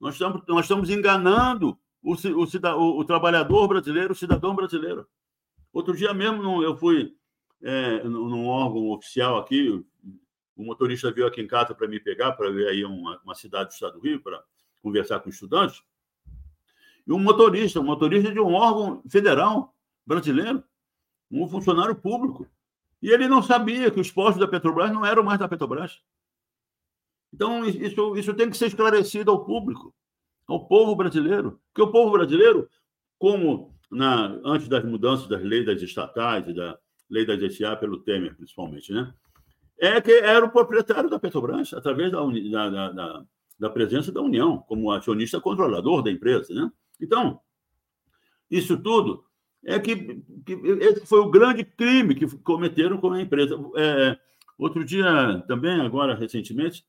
[0.00, 5.06] Nós estamos, nós estamos enganando o, o, o, trabalhador brasileiro, o cidadão brasileiro.
[5.72, 7.14] Outro dia mesmo eu fui
[7.62, 9.84] é, num órgão oficial aqui,
[10.58, 13.70] o motorista veio aqui em casa para me pegar, para ver aí uma, uma cidade
[13.70, 14.42] do estado do Rio, para
[14.82, 15.84] conversar com estudantes.
[17.06, 19.72] E um motorista, um motorista de um órgão federal
[20.04, 20.64] brasileiro,
[21.30, 22.44] um funcionário público.
[23.00, 26.02] E ele não sabia que os postos da Petrobras não eram mais da Petrobras.
[27.32, 29.94] Então, isso, isso tem que ser esclarecido ao público,
[30.46, 31.60] ao povo brasileiro.
[31.72, 32.68] Porque o povo brasileiro,
[33.16, 36.76] como na, antes das mudanças das leis das estatais e da
[37.08, 39.14] lei das SA pelo Temer, principalmente, né?
[39.78, 42.20] É que era o proprietário da Petrobras, através da,
[42.70, 43.24] da, da,
[43.58, 46.52] da presença da União, como acionista controlador da empresa.
[46.52, 46.70] Né?
[47.00, 47.40] Então,
[48.50, 49.24] isso tudo
[49.64, 53.58] é que, que, esse foi o grande crime que cometeram com a empresa.
[53.76, 54.18] É,
[54.58, 56.84] outro dia, também, agora recentemente,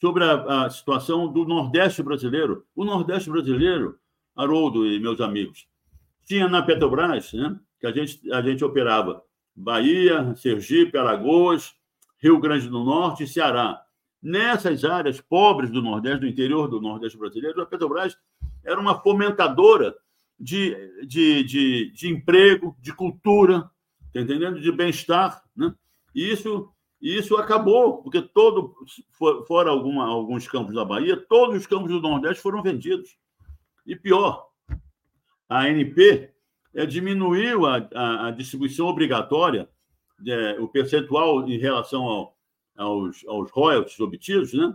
[0.00, 2.66] sobre a, a, situação do Nordeste brasileiro.
[2.74, 3.98] O Nordeste brasileiro,
[4.34, 5.66] Haroldo e meus amigos,
[6.24, 9.22] tinha na Petrobras, né, que a gente, a gente operava
[9.54, 11.74] Bahia, Sergipe, Alagoas,
[12.18, 13.82] Rio Grande do Norte e Ceará.
[14.22, 18.16] Nessas áreas pobres do Nordeste, do interior do Nordeste brasileiro, a Petrobras
[18.64, 19.94] era uma fomentadora
[20.38, 20.74] de,
[21.06, 23.70] de, de, de emprego, de cultura,
[24.12, 24.60] tá entendendo?
[24.60, 25.42] de bem-estar.
[25.56, 25.74] Né?
[26.14, 26.68] E isso,
[27.00, 28.74] isso acabou, porque todo,
[29.46, 33.16] fora alguma, alguns campos da Bahia, todos os campos do Nordeste foram vendidos.
[33.86, 34.48] E pior,
[35.48, 36.30] a ANP
[36.74, 39.68] é, diminuiu a, a, a distribuição obrigatória
[40.26, 42.36] é, o percentual em relação ao,
[42.76, 44.74] aos, aos royalties obtidos, né?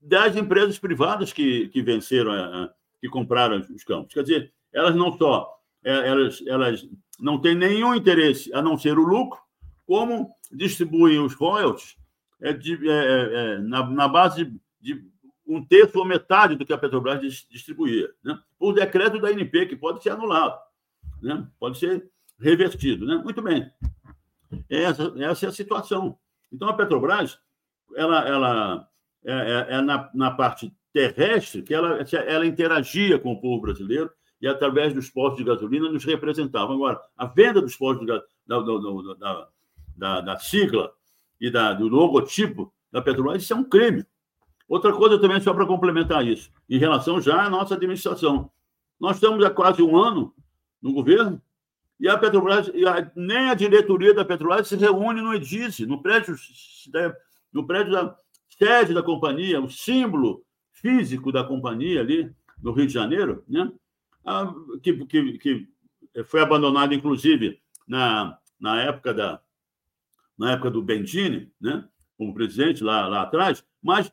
[0.00, 4.14] das empresas privadas que, que venceram, a, que compraram os campos.
[4.14, 8.98] Quer dizer, elas não só é, elas, elas não têm nenhum interesse a não ser
[8.98, 9.40] o lucro,
[9.86, 11.96] como distribuem os royalties
[12.40, 15.04] é, de, é, é, é na, na, base de
[15.46, 18.38] um terço ou metade do que a Petrobras distribuía, né?
[18.58, 20.58] por decreto da ANP, que pode ser anulado,
[21.20, 21.46] né?
[21.58, 23.06] pode ser revertido.
[23.06, 23.16] Né?
[23.16, 23.70] Muito bem.
[24.68, 26.18] Essa, essa é a situação.
[26.52, 27.38] Então, a Petrobras,
[27.94, 28.88] ela, ela
[29.24, 34.10] é, é, é na, na parte terrestre que ela, ela interagia com o povo brasileiro
[34.40, 36.72] e, através dos postos de gasolina, nos representava.
[36.72, 38.12] Agora, a venda dos postos de,
[38.46, 39.48] da, da,
[39.96, 40.92] da, da, sigla
[41.40, 44.04] e da, do logotipo da Petrobras, isso é um crime.
[44.68, 48.50] Outra coisa também, só para complementar isso, em relação já à nossa administração.
[48.98, 50.34] Nós estamos há quase um ano
[50.80, 51.40] no governo
[52.00, 56.02] e a Petrobras, e a, nem a diretoria da Petrobras se reúne no Edice, no
[56.02, 56.34] prédio,
[57.52, 58.16] no prédio da
[58.48, 63.70] sede da companhia, o símbolo físico da companhia ali no Rio de Janeiro, né?
[64.24, 65.68] Ah, que, que, que
[66.24, 69.40] foi abandonado, inclusive, na, na época da
[70.36, 71.86] na época do Bendini, né?
[72.16, 74.10] como presidente lá, lá atrás, mas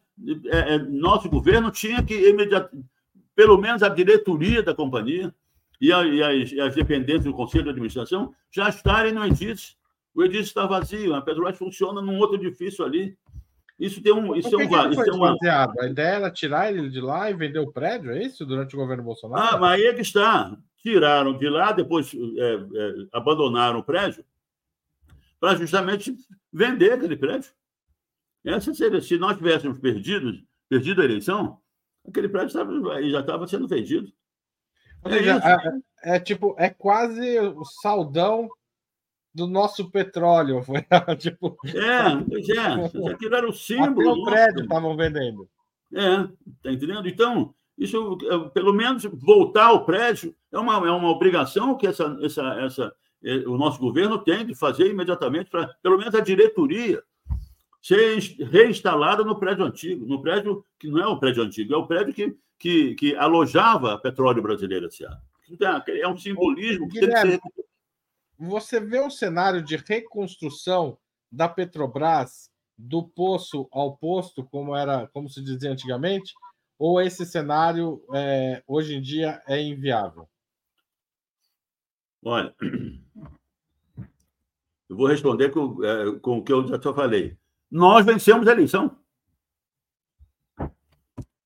[0.47, 2.85] é, é, nosso governo tinha que imediatamente,
[3.33, 5.33] pelo menos a diretoria da companhia
[5.79, 9.75] e, a, e, as, e, as, dependências do Conselho de Administração já estarem no edifício.
[10.13, 13.17] O edifício está vazio, a Petrobras funciona num outro edifício ali.
[13.79, 14.35] Isso tem um.
[14.35, 14.67] Isso é um.
[14.67, 15.37] Que isso é uma...
[15.79, 18.43] A ideia era tirar ele de lá e vender o prédio, é isso?
[18.43, 19.55] Durante o governo Bolsonaro?
[19.55, 20.57] Ah, mas aí é que está.
[20.77, 24.23] Tiraram de lá, depois é, é, abandonaram o prédio
[25.39, 26.15] para justamente
[26.51, 27.51] vender aquele prédio.
[28.43, 30.33] Essa seria, se nós tivéssemos perdido,
[30.69, 31.59] perdido a eleição,
[32.07, 32.53] aquele prédio
[33.09, 34.11] já estava sendo vendido.
[35.07, 38.49] É, seja, é, é, tipo, é quase o saldão
[39.33, 40.61] do nosso petróleo.
[40.63, 40.81] Foi,
[41.17, 41.57] tipo...
[41.65, 43.11] É, pois é.
[43.11, 44.11] Aquilo era o símbolo.
[44.11, 45.47] Até o prédio estavam vendendo.
[45.93, 46.27] É,
[46.63, 47.07] tá entendendo?
[47.07, 52.17] Então, isso, é, pelo menos, voltar ao prédio é uma, é uma obrigação que essa,
[52.21, 52.93] essa, essa,
[53.23, 57.01] é, o nosso governo tem de fazer imediatamente para, pelo menos, a diretoria
[57.81, 58.19] ser
[58.51, 62.13] reinstalada no prédio antigo, no prédio que não é o prédio antigo, é o prédio
[62.13, 65.21] que, que, que alojava petróleo brasileiro S.A.
[65.87, 67.67] É um simbolismo que Guilherme, tem que ser
[68.37, 70.97] você vê o cenário de reconstrução
[71.31, 76.35] da Petrobras do poço ao posto, como era, como se dizia antigamente,
[76.77, 80.29] ou esse cenário é, hoje em dia é inviável?
[82.23, 82.53] Olha,
[84.87, 87.35] eu vou responder com, é, com o que eu já te falei.
[87.69, 88.95] Nós vencemos a eleição.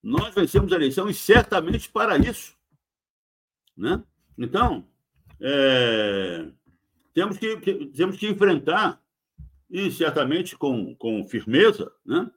[0.03, 2.55] Nós vencemos a eleição e certamente para isso.
[3.77, 4.03] Né?
[4.37, 4.87] Então,
[5.39, 6.47] é,
[7.13, 7.57] temos que,
[7.95, 9.01] temos que enfrentar,
[9.69, 12.29] e certamente com, com firmeza, né,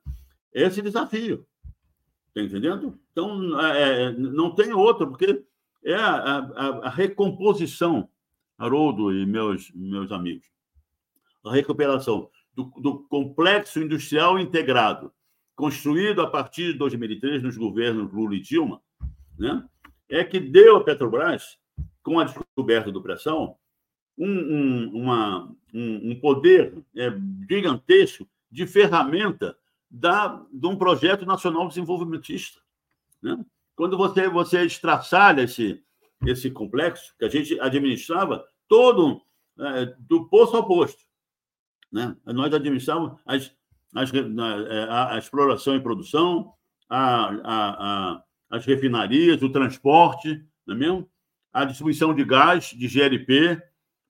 [0.53, 1.47] esse desafio.
[2.29, 2.99] Está entendendo?
[3.13, 5.45] Então, é, é, não tem outro, porque
[5.85, 8.09] é a, a, a, recomposição,
[8.59, 10.47] Haroldo e meus, meus amigos,
[11.45, 15.13] a recuperação do, do complexo industrial integrado,
[15.55, 18.81] construído a partir de 2003 nos governos Lula e Dilma,
[19.39, 19.65] né,
[20.09, 21.59] é que deu à Petrobras,
[22.03, 23.57] com a descoberta do pressão,
[24.17, 27.13] um, um, uma, um, um poder é,
[27.49, 29.57] gigantesco de ferramenta
[29.91, 32.61] da, de um projeto nacional desenvolvimentista.
[33.23, 33.45] Né?
[33.75, 35.83] Quando você, você estraçalha esse,
[36.27, 39.23] esse complexo, que a gente administrava todo
[39.59, 41.03] é, do posto ao posto.
[41.91, 42.17] Né?
[42.27, 43.55] Nós administrávamos as,
[43.95, 46.53] é, a, a, exploração e produção,
[46.91, 51.11] a, as refinarias, o transporte, não é mesmo?
[51.53, 53.63] a distribuição de gás, de GLP,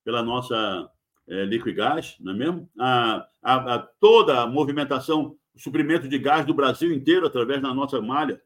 [0.02, 0.90] pela nossa
[1.28, 2.70] é, Liquigás, não é mesmo?
[2.78, 7.74] A, a, a, toda a movimentação, o suprimento de gás do Brasil inteiro através da
[7.74, 8.40] nossa malha,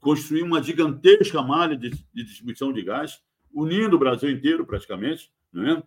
[0.00, 3.20] construir uma gigantesca malha de, de distribuição de gás,
[3.52, 5.82] unindo o Brasil inteiro praticamente, não é?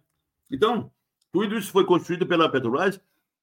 [0.52, 0.92] Então,
[1.32, 3.00] tudo isso foi construído pela Petrobras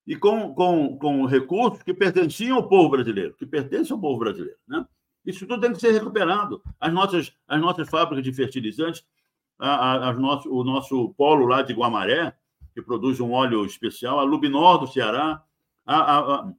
[0.09, 4.57] e com, com, com recursos que pertenciam ao povo brasileiro, que pertencem ao povo brasileiro,
[4.67, 4.87] né?
[5.23, 6.63] Isso tudo tem que ser recuperado.
[6.81, 9.05] As nossas, as nossas fábricas de fertilizantes
[9.59, 12.35] a, a, nosso, o nosso polo lá de Guamaré,
[12.73, 15.43] que produz um óleo especial, a Lubinor do Ceará,
[15.85, 16.53] a, a,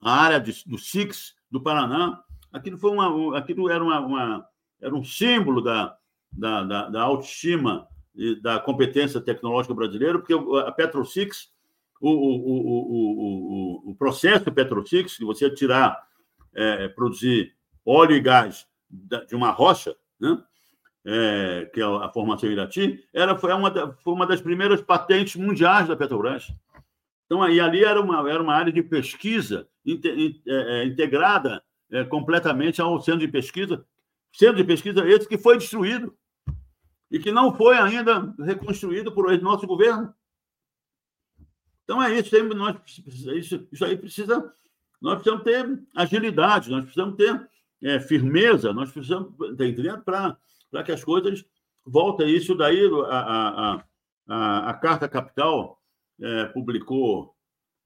[0.00, 2.22] a área de, do SIX do Paraná.
[2.50, 4.46] Aquilo, foi uma, aquilo era, uma, uma
[4.80, 5.94] era um símbolo da,
[6.32, 11.50] da, da, da autoestima e da competência tecnológica brasileira, porque a PetroSix,
[12.00, 16.00] o, o, o, o, processo PetroSix, que você tirar,
[16.54, 20.42] é, produzir óleo e gás de uma rocha, né?
[21.04, 25.88] é, que é a formação Irati, era, foi, uma, foi uma das primeiras patentes mundiais
[25.88, 26.52] da Petrobras.
[27.24, 32.04] Então, aí, ali era uma, era uma área de pesquisa inte, é, é, integrada é,
[32.04, 33.84] completamente ao centro de pesquisa,
[34.32, 36.14] centro de pesquisa esse que foi destruído
[37.10, 40.12] e que não foi ainda reconstruído por nosso governo.
[41.88, 42.36] Então, é isso.
[42.54, 42.76] Nós,
[43.34, 44.52] isso, isso aí precisa.
[45.00, 47.48] Nós precisamos ter agilidade, nós precisamos ter
[47.82, 50.02] é, firmeza, nós precisamos, tá entendendo?
[50.02, 50.36] Para
[50.84, 51.46] que as coisas
[51.86, 52.28] voltem.
[52.28, 53.84] Isso daí, a, a,
[54.28, 55.80] a, a Carta Capital
[56.20, 57.34] é, publicou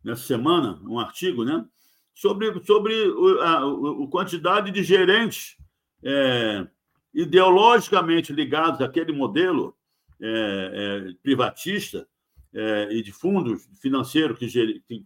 [0.02, 1.64] nessa semana um artigo, né?
[2.12, 2.94] sobre, sobre
[3.40, 5.56] a, a, a quantidade de gerentes
[6.02, 6.66] é,
[7.14, 9.76] ideologicamente ligados àquele modelo
[10.20, 12.08] é, é, privatista
[12.54, 14.46] é, e de fundos financeiros que,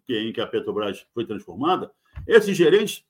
[0.04, 1.90] que, em que a Petrobras foi transformada,
[2.26, 3.04] esses gerentes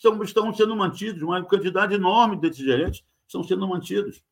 [0.00, 4.22] são, estão sendo mantidos, uma quantidade enorme desses gerentes estão sendo mantidos.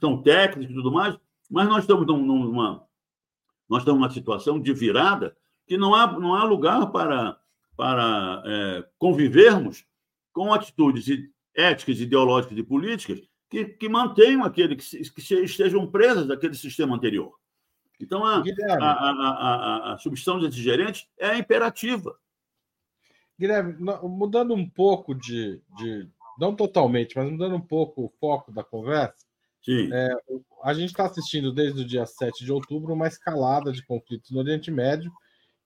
[0.00, 1.18] São técnicos e tudo mais,
[1.50, 2.86] mas nós estamos numa,
[3.68, 7.38] nós estamos numa situação de virada que não há, não há lugar para,
[7.76, 9.84] para é, convivermos
[10.32, 11.06] com atitudes
[11.54, 17.34] éticas, ideológicas e políticas que, que mantenham aquele que, que estejam presas daquele sistema anterior.
[18.00, 18.42] Então, a, a,
[18.80, 22.16] a, a, a substituição desses gerentes é imperativa.
[23.38, 26.08] Guilherme, mudando um pouco de, de,
[26.38, 29.26] Não totalmente, mas mudando um pouco o foco da conversa.
[29.64, 29.90] Sim.
[29.92, 30.08] É,
[30.62, 34.38] a gente está assistindo desde o dia 7 de outubro uma escalada de conflitos no
[34.38, 35.12] Oriente Médio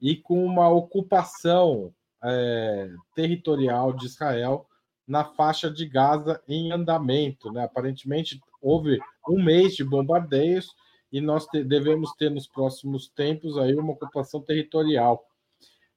[0.00, 4.66] e com uma ocupação é, territorial de Israel
[5.06, 7.50] na faixa de Gaza em andamento.
[7.52, 7.64] Né?
[7.64, 10.74] Aparentemente, houve um mês de bombardeios
[11.12, 15.24] e nós te, devemos ter nos próximos tempos aí uma ocupação territorial.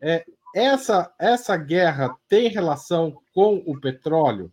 [0.02, 4.52] É, essa, essa guerra tem relação com o petróleo?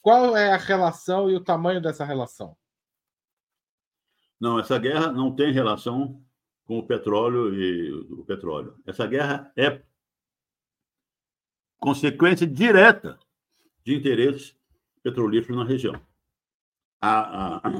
[0.00, 2.56] Qual é a relação e o tamanho dessa relação?
[4.40, 6.22] Não, essa guerra não tem relação
[6.64, 8.78] com o petróleo e o petróleo.
[8.86, 9.82] Essa guerra é
[11.78, 13.18] consequência direta
[13.84, 14.56] de interesses
[15.02, 16.00] petrolíferos na região.
[17.00, 17.70] A, a,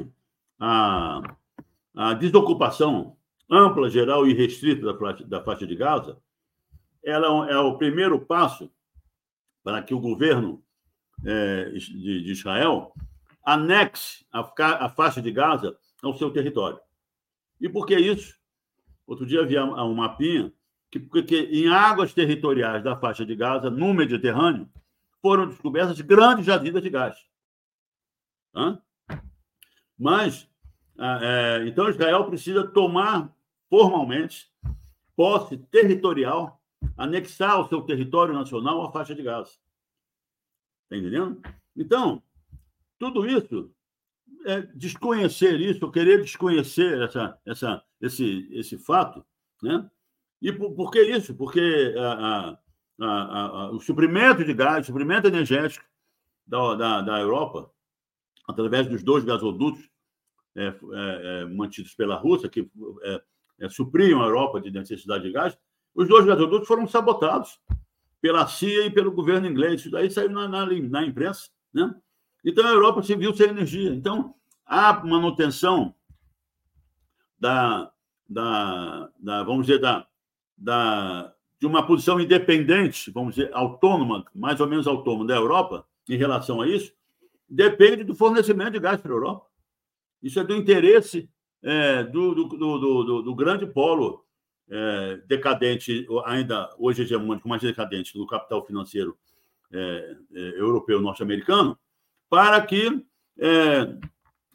[0.58, 1.36] a,
[1.98, 3.16] a desocupação
[3.50, 6.16] ampla, geral e restrita da, da faixa de Gaza
[7.02, 8.70] ela é, é o primeiro passo
[9.64, 10.62] para que o governo
[11.26, 12.92] é, de, de, Israel
[13.44, 14.40] anexe a,
[14.84, 16.78] a faixa de Gaza ao seu território.
[17.60, 18.38] E por que isso?
[19.04, 20.52] Outro dia havia um mapinha
[20.92, 21.00] que,
[21.50, 24.70] em águas territoriais da faixa de Gaza, no Mediterrâneo,
[25.20, 27.18] foram descobertas grandes jazidas de gás.
[28.54, 28.80] Hã?
[29.98, 30.48] Mas,
[30.98, 33.32] é, então, Israel precisa tomar
[33.68, 34.50] formalmente
[35.16, 36.60] posse territorial,
[36.96, 39.52] anexar ao seu território nacional a faixa de Gaza.
[40.84, 41.40] Está entendendo?
[41.76, 42.22] Então,
[42.98, 43.70] tudo isso,
[44.46, 49.24] é desconhecer isso, querer desconhecer essa, essa, esse, esse fato,
[49.62, 49.88] né?
[50.40, 51.34] E por, por que isso?
[51.34, 52.58] Porque a, a
[53.00, 55.84] a, o suprimento de gás, o suprimento energético
[56.46, 57.70] da, da, da Europa,
[58.46, 59.88] através dos dois gasodutos
[61.50, 62.68] mantidos pela Rússia, que
[63.02, 63.22] é,
[63.60, 65.58] é, supriam a Europa de necessidade de gás,
[65.94, 67.58] os dois gasodutos foram sabotados
[68.20, 69.80] pela CIA e pelo governo inglês.
[69.80, 71.48] Isso daí saiu na, na, na imprensa.
[71.72, 71.92] Né?
[72.44, 73.90] Então, a Europa se viu sem energia.
[73.90, 75.94] Então, a manutenção
[77.38, 77.90] da,
[78.28, 80.06] da, da vamos dizer, da,
[80.56, 86.16] da, de uma posição independente, vamos dizer, autônoma, mais ou menos autônoma da Europa, em
[86.16, 86.92] relação a isso,
[87.48, 89.47] depende do fornecimento de gás para a Europa.
[90.22, 91.28] Isso é do interesse
[91.62, 94.24] é, do, do, do, do, grande polo
[94.70, 99.16] é, decadente, ainda hoje hegemônico, mais decadente, do capital financeiro
[99.72, 101.78] é, é europeu norte-americano,
[102.28, 103.04] para que
[103.38, 103.94] é,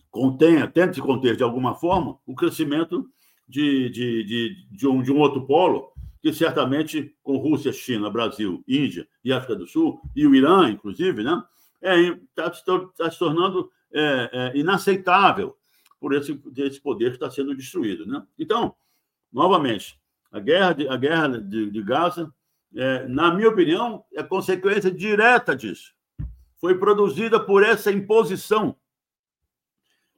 [0.10, 3.10] contenha, tente conter de alguma forma o crescimento
[3.48, 8.64] de, de, de, de, um, de um outro polo que certamente com Rússia, China, Brasil,
[8.66, 11.44] Índia e África do Sul, e o Irã, inclusive, né,
[11.82, 15.58] está é, tá se tornando é, é, inaceitável
[16.00, 18.06] por esse, esse poder que está sendo destruído.
[18.06, 18.22] Né?
[18.38, 18.76] Então,
[19.32, 20.00] novamente,
[20.32, 22.34] a guerra de, a guerra de, de Gaza,
[22.76, 25.94] é, na minha opinião, é consequência direta disso.
[26.60, 28.76] Foi produzida por essa imposição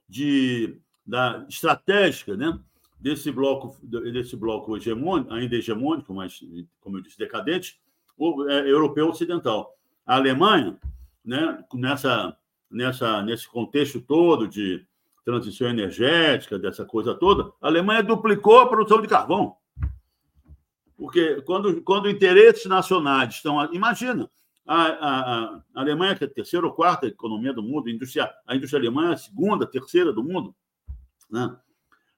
[0.08, 2.58] de, da estratégica, né?
[2.98, 6.40] desse bloco, desse bloco hegemônico, ainda hegemônico, mas,
[6.80, 7.78] como eu disse, decadente,
[8.48, 9.76] é, europeu ocidental.
[10.04, 10.78] A Alemanha,
[11.24, 12.36] né, nessa,
[12.70, 14.84] nessa, nesse contexto todo de
[15.24, 19.56] transição energética, dessa coisa toda, a Alemanha duplicou a produção de carvão.
[20.96, 23.62] Porque quando, quando interesses nacionais estão.
[23.72, 24.30] Imagina,
[24.66, 28.32] a, a, a Alemanha, que é a terceira ou quarta economia do mundo, a indústria,
[28.46, 30.54] a indústria alemã é a segunda, terceira do mundo.
[31.30, 31.56] Né?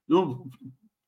[0.09, 0.49] não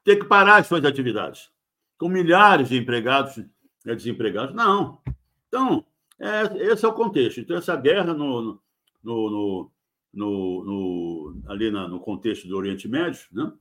[0.05, 1.51] ter que parar as suas atividades,
[1.99, 3.37] com milhares de empregados
[3.85, 4.55] né, desempregados.
[4.55, 5.01] Não.
[5.49, 5.85] Então,
[6.19, 7.41] é, esse é o contexto.
[7.41, 8.63] Então, essa guerra no, no,
[9.03, 9.71] no,
[10.13, 13.53] no, no ali na, no contexto do Oriente Médio né,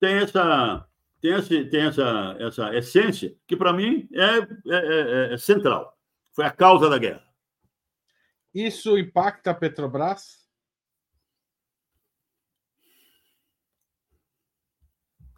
[0.00, 0.86] tem essa
[1.20, 5.98] tem, esse, tem essa, essa essência que, para mim, é, é, é, é central.
[6.32, 7.26] Foi a causa da guerra.
[8.54, 10.46] Isso impacta a Petrobras?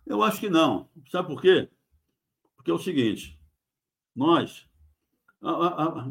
[0.06, 0.90] Eu acho que não.
[1.10, 1.70] Sabe por quê?
[2.56, 3.40] Porque é o seguinte:
[4.14, 4.68] nós
[5.42, 6.10] a,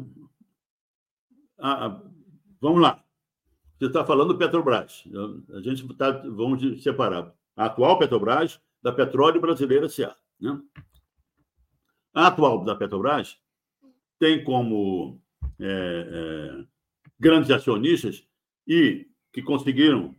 [1.58, 2.02] a,
[2.60, 3.04] vamos lá.
[3.78, 5.04] Você está falando do Petrobras.
[5.54, 10.16] A gente tá, vamos separar a atual Petrobras da Petróleo Brasileira S.A.
[10.40, 10.60] Né?
[12.12, 13.38] A atual da Petrobras
[14.18, 15.20] tem como
[15.60, 15.64] é,
[16.60, 16.64] é,
[17.20, 18.26] grandes acionistas
[18.66, 20.14] e que conseguiram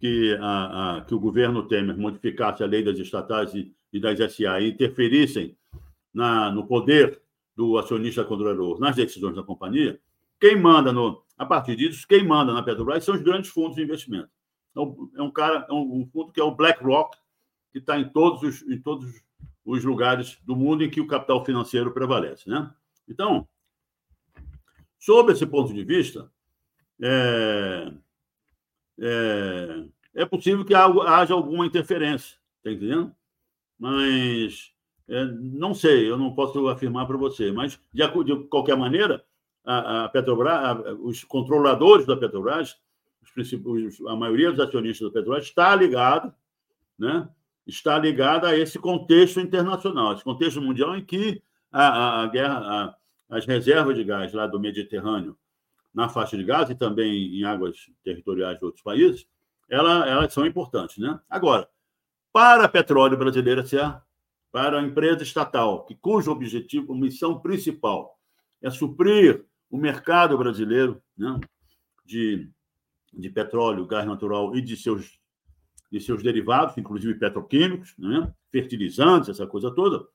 [0.00, 4.18] que, a, a, que o governo Temer modificasse a lei das estatais e, e das
[4.32, 5.56] SA e interferissem
[6.12, 7.20] na, no poder
[7.54, 10.00] do acionista controlador nas decisões da companhia,
[10.40, 13.82] quem manda no, a partir disso, quem manda na Petrobras são os grandes fundos de
[13.82, 14.28] investimento.
[14.70, 17.16] Então, é um cara, é um, um fundo que é o BlackRock,
[17.72, 19.06] que está em todos os, em todos
[19.64, 22.70] os lugares do mundo em que o capital financeiro prevalece, né?
[23.08, 23.46] Então,
[24.98, 26.30] sob esse ponto de vista,
[27.00, 27.92] é,
[28.98, 29.84] é,
[30.14, 33.14] é possível que haja alguma interferência, está entendendo?
[33.78, 34.72] Mas
[35.08, 39.24] é, não sei, eu não posso afirmar para você, mas de, de qualquer maneira,
[40.04, 42.78] a, Petrobras, a, os controladores da Petrobras,
[43.22, 46.32] os, a maioria dos acionistas da Petrobras está ligado,
[46.98, 47.28] né?
[47.66, 52.96] Está ligada a esse contexto internacional, esse contexto mundial em que a, a guerra,
[53.28, 55.36] as reservas de gás lá do Mediterrâneo
[55.92, 59.26] na faixa de gás e também em águas territoriais de outros países,
[59.68, 60.96] ela, elas são importantes.
[60.96, 61.18] Né?
[61.28, 61.68] Agora,
[62.32, 63.64] para a Petróleo Brasileira
[64.50, 68.18] para a empresa estatal, que, cujo objetivo, missão principal
[68.62, 71.38] é suprir o mercado brasileiro né,
[72.04, 72.50] de,
[73.12, 75.18] de petróleo, gás natural e de seus,
[75.90, 80.06] de seus derivados, inclusive petroquímicos, né, fertilizantes, essa coisa toda.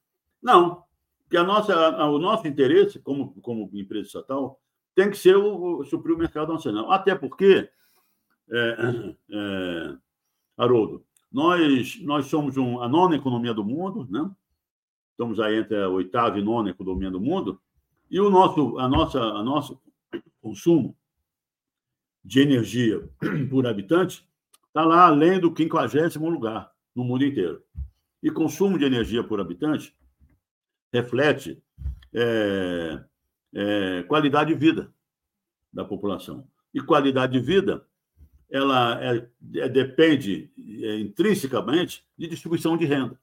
[0.42, 0.84] Não,
[1.30, 4.60] que a nossa, a, o nosso interesse como, como empresa estatal
[4.96, 6.92] tem que ser o, o suprir o mercado nacional.
[6.92, 7.70] Até porque,
[8.52, 9.98] é, é,
[10.58, 14.30] Haroldo, nós, nós somos um, a nona economia do mundo, né?
[15.12, 17.60] estamos aí entre a oitava e nona economia do mundo,
[18.14, 19.82] e o nosso, a nossa, a nosso
[20.40, 20.96] consumo
[22.24, 23.10] de energia
[23.50, 24.24] por habitante
[24.68, 27.64] está lá além do quinquagésimo lugar no mundo inteiro.
[28.22, 29.96] E consumo de energia por habitante
[30.94, 31.60] reflete
[32.14, 33.04] é,
[33.52, 34.94] é, qualidade de vida
[35.74, 36.48] da população.
[36.72, 37.84] E qualidade de vida,
[38.48, 40.52] ela é, é, depende
[40.84, 43.20] é, intrinsecamente de distribuição de renda.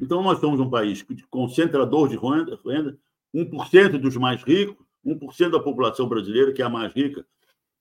[0.00, 2.98] Então, nós somos um país concentrador de renda, renda
[3.34, 7.24] 1% dos mais ricos, 1% da população brasileira, que é a mais rica,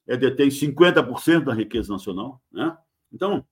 [0.08, 2.42] é, detém 50% da riqueza nacional.
[2.52, 2.76] Né?
[3.12, 3.46] Então,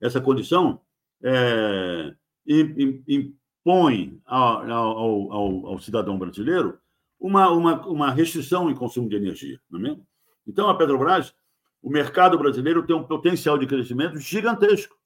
[0.00, 0.80] essa condição
[1.22, 2.14] é,
[2.46, 6.78] impõe ao, ao, ao, ao cidadão brasileiro
[7.18, 9.60] uma, uma, uma restrição em consumo de energia.
[9.70, 10.06] Não é mesmo?
[10.46, 11.34] Então, a Petrobras,
[11.82, 14.96] o mercado brasileiro tem um potencial de crescimento gigantesco.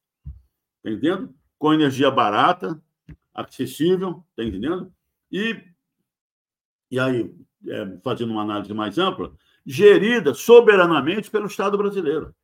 [0.79, 1.35] Está entendendo?
[1.59, 2.81] Com energia barata,
[3.35, 4.93] acessível, está entendendo?
[5.31, 5.62] E,
[6.91, 7.35] e aí,
[7.66, 9.33] é, fazendo uma análise mais ampla,
[9.64, 12.35] gerida soberanamente pelo Estado brasileiro.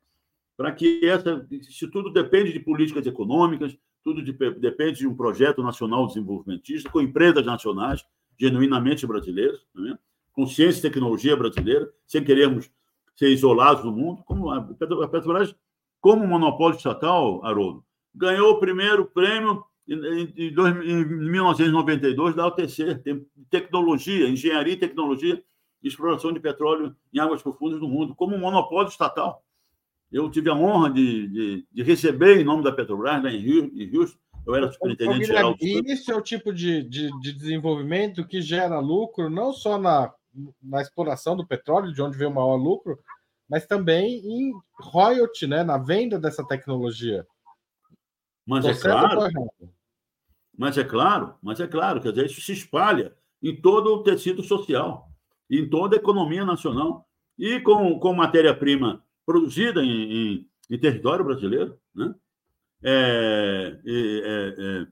[0.55, 1.45] Para que essa.
[1.51, 7.01] Isso tudo depende de políticas econômicas, tudo de, depende de um projeto nacional desenvolvimentista, com
[7.01, 8.05] empresas nacionais
[8.39, 9.59] genuinamente brasileiras,
[9.91, 9.97] é?
[10.31, 12.69] com ciência e tecnologia brasileira, sem querermos
[13.15, 14.61] ser isolados do mundo, como a
[15.07, 15.55] Petrobras,
[15.99, 17.83] como monopólio estatal, Haroldo,
[18.13, 23.01] ganhou o primeiro prêmio em, em 1992 da OTC,
[23.49, 25.41] tecnologia, engenharia e tecnologia
[25.81, 29.43] de exploração de petróleo em águas profundas do mundo, como monopólio estatal.
[30.11, 34.17] Eu tive a honra de, de, de receber, em nome da Petrobras, né, em Houston,
[34.45, 35.55] eu era superintendente geral.
[35.59, 40.13] E isso é o tipo de, de, de, desenvolvimento que gera lucro, não só na,
[40.61, 42.99] na exploração do petróleo, de onde vem o maior lucro,
[43.49, 47.25] mas também em royalty, né, na venda dessa tecnologia.
[48.45, 49.31] Mas Tô é claro.
[50.57, 54.41] Mas é claro, mas é claro, quer dizer, isso se espalha em todo o tecido
[54.41, 55.09] social,
[55.49, 61.77] em toda a economia nacional e com, com matéria-prima produzida em, em, em território brasileiro,
[61.93, 62.15] né?
[62.83, 64.87] é, é,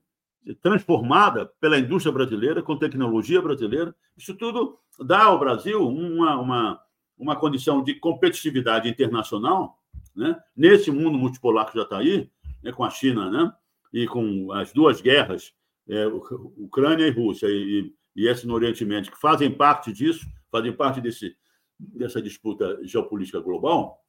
[0.49, 3.95] é, transformada pela indústria brasileira, com tecnologia brasileira.
[4.17, 6.81] Isso tudo dá ao Brasil uma, uma,
[7.17, 9.79] uma condição de competitividade internacional,
[10.15, 10.35] né?
[10.55, 12.29] nesse mundo multipolar que já está aí,
[12.61, 12.71] né?
[12.71, 13.53] com a China né?
[13.93, 15.53] E com as duas guerras,
[15.87, 20.73] é, Ucrânia e Rússia, e, e esse no Oriente Médio, que fazem parte disso, fazem
[20.73, 21.35] parte desse,
[21.77, 23.99] dessa disputa geopolítica global,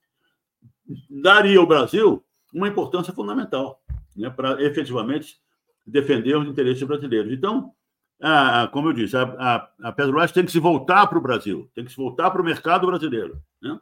[1.11, 3.83] daria ao Brasil uma importância fundamental
[4.17, 5.39] né, para efetivamente
[5.87, 7.33] defender os interesses brasileiros.
[7.33, 7.73] Então,
[8.21, 11.71] a, como eu disse, a, a, a Petrobras tem que se voltar para o Brasil,
[11.75, 13.79] tem que se voltar para o mercado brasileiro, né?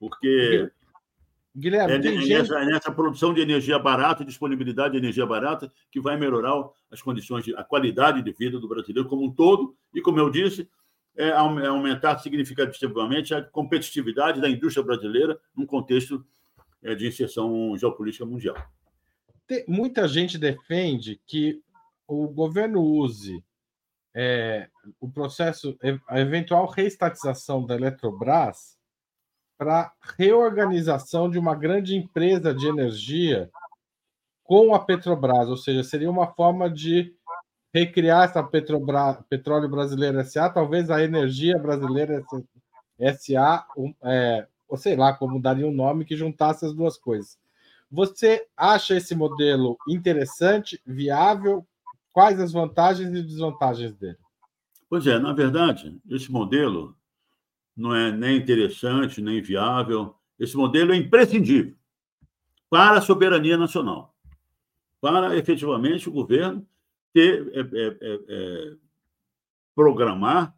[0.00, 0.70] porque
[1.56, 2.28] Guilherme, é, é, gente...
[2.28, 6.54] nessa, nessa, produção de energia barata, disponibilidade de energia barata, que vai melhorar
[6.90, 10.30] as condições, de, a qualidade de vida do brasileiro como um todo, e, como eu
[10.30, 10.68] disse,
[11.16, 16.24] é, é aumentar significativamente a competitividade da indústria brasileira num contexto
[16.82, 18.56] é, de inserção geopolítica mundial.
[19.66, 21.60] Muita gente defende que
[22.06, 23.42] o governo use
[24.14, 24.68] é,
[25.00, 25.76] o processo,
[26.06, 28.77] a eventual reestatização da Eletrobras
[29.58, 33.50] para reorganização de uma grande empresa de energia
[34.44, 37.12] com a Petrobras, ou seja, seria uma forma de
[37.74, 42.24] recriar essa Petrobras, Petróleo Brasileiro SA, talvez a Energia Brasileira
[43.18, 43.66] SA,
[44.02, 47.36] é, ou sei lá como daria um nome que juntasse as duas coisas.
[47.90, 51.66] Você acha esse modelo interessante, viável?
[52.12, 54.18] Quais as vantagens e desvantagens dele?
[54.88, 56.96] Pois é, na verdade, esse modelo
[57.78, 60.16] não é nem interessante, nem viável.
[60.36, 61.76] Esse modelo é imprescindível
[62.68, 64.14] para a soberania nacional,
[65.00, 66.66] para efetivamente o governo
[67.12, 68.76] ter, é, é, é, é
[69.74, 70.54] programar,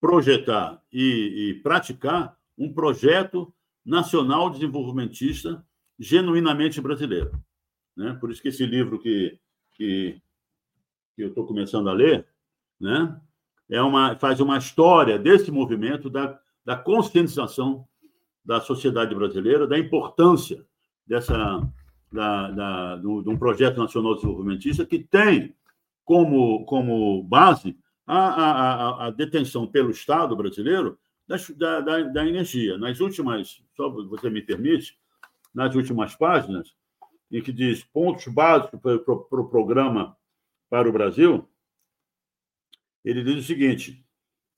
[0.00, 3.52] projetar e, e, praticar um projeto
[3.84, 5.66] nacional desenvolvimentista
[5.98, 7.32] genuinamente brasileiro.
[7.96, 8.16] Né?
[8.20, 9.38] Por isso que esse livro que,
[9.72, 10.20] que,
[11.16, 12.26] que eu estou começando a ler
[12.80, 13.20] né?
[13.68, 17.86] é uma, faz uma história desse movimento da da conscientização
[18.44, 20.64] da sociedade brasileira, da importância
[21.06, 21.60] dessa
[22.14, 25.54] da, da, de um projeto nacional desenvolvimentista que tem
[26.04, 32.78] como, como base a, a, a, detenção pelo Estado brasileiro da, da, da, energia.
[32.78, 34.96] Nas últimas, só você me permite,
[35.52, 36.74] nas últimas páginas,
[37.32, 40.16] em que diz pontos básicos para o programa
[40.70, 41.48] para o Brasil,
[43.04, 44.04] ele diz o seguinte: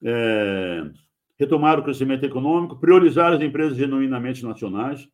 [0.03, 0.91] é,
[1.39, 5.09] retomar o crescimento econômico, priorizar as empresas genuinamente nacionais,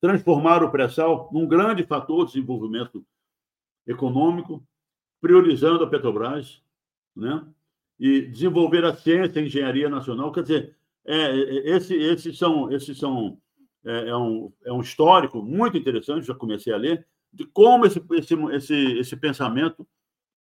[0.00, 3.04] transformar o pré-sal num grande fator de desenvolvimento
[3.86, 4.62] econômico,
[5.20, 6.62] priorizando a Petrobras,
[7.16, 7.44] né?
[7.98, 10.32] e desenvolver a ciência e a engenharia nacional.
[10.32, 13.38] Quer dizer, é, é, esse, esses são, esses são
[13.84, 18.02] é, é, um, é um histórico muito interessante, já comecei a ler, de como esse,
[18.12, 19.86] esse, esse, esse pensamento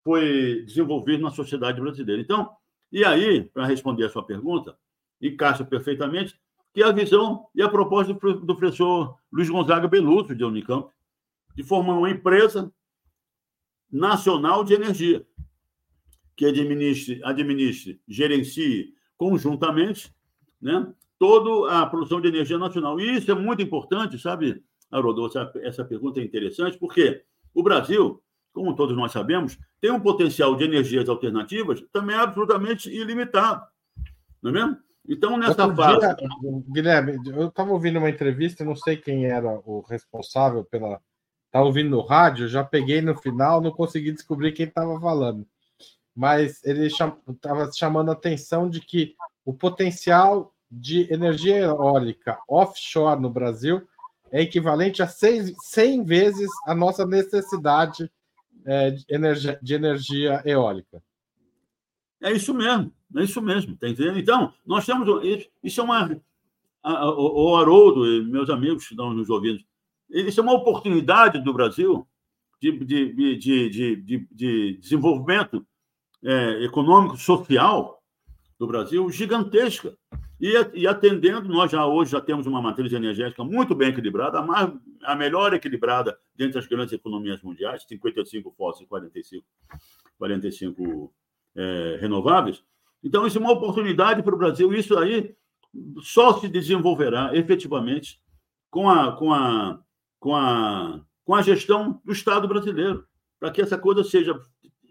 [0.04, 2.22] foi desenvolvido na sociedade brasileira.
[2.22, 2.50] Então,
[2.92, 4.78] e aí, para responder a sua pergunta,
[5.22, 6.40] encaixa perfeitamente,
[6.74, 10.90] que é a visão e a proposta do professor Luiz Gonzaga Beluto, de Unicamp,
[11.56, 12.74] de formar uma empresa
[13.92, 15.26] nacional de energia,
[16.36, 20.12] que administre, administre gerencie conjuntamente
[20.60, 23.00] né, toda a produção de energia nacional.
[23.00, 25.28] E isso é muito importante, sabe, Haroldo?
[25.28, 30.56] Essa, essa pergunta é interessante, porque o Brasil, como todos nós sabemos, tem um potencial
[30.56, 33.66] de energias alternativas também absolutamente ilimitado.
[34.42, 34.78] Não é mesmo?
[35.08, 36.00] Então, nessa Outro fase.
[36.00, 36.18] Dia,
[36.70, 41.02] Guilherme, eu estava ouvindo uma entrevista, não sei quem era o responsável pela.
[41.48, 45.46] Estava ouvindo no rádio, já peguei no final, não consegui descobrir quem estava falando.
[46.16, 53.30] Mas ele estava chamando a atenção de que o potencial de energia eólica offshore no
[53.30, 53.88] Brasil
[54.32, 58.12] é equivalente a seis, 100 vezes a nossa necessidade
[58.66, 61.04] é, de, energia, de energia eólica.
[62.22, 62.92] É isso mesmo.
[63.16, 64.20] É isso mesmo, tá entendendo?
[64.20, 65.08] Então, nós temos.
[65.64, 66.22] Isso é uma.
[66.84, 69.64] O Haroldo, meus amigos que estão nos ouvindo,
[70.10, 72.06] isso é uma oportunidade do Brasil
[72.62, 75.66] de, de, de, de, de desenvolvimento
[76.24, 78.02] é, econômico, social
[78.60, 79.98] do Brasil gigantesca.
[80.40, 84.42] E, e, atendendo, nós já hoje já temos uma matriz energética muito bem equilibrada, a,
[84.42, 84.72] mais,
[85.04, 89.46] a melhor equilibrada dentre as grandes economias mundiais, 55 fósseis e 45,
[90.18, 91.14] 45
[91.56, 92.64] é, renováveis.
[93.04, 94.74] Então, isso é uma oportunidade para o Brasil.
[94.74, 95.36] Isso aí
[96.02, 98.20] só se desenvolverá efetivamente
[98.70, 99.80] com a, com a,
[100.20, 103.06] com a, com a gestão do Estado brasileiro,
[103.40, 104.40] para que essa coisa seja.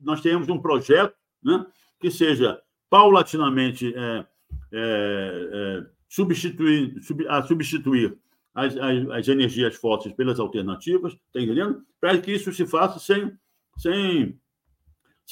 [0.02, 1.64] Nós tenhamos um projeto né,
[2.00, 2.60] que seja
[2.90, 4.26] paulatinamente é,
[4.72, 8.18] é, é, substituir, sub, a substituir
[8.54, 11.82] as, as, as, energias fósseis pelas alternativas, está entendendo?
[12.00, 13.32] Para que isso se faça sem,
[13.78, 14.38] sem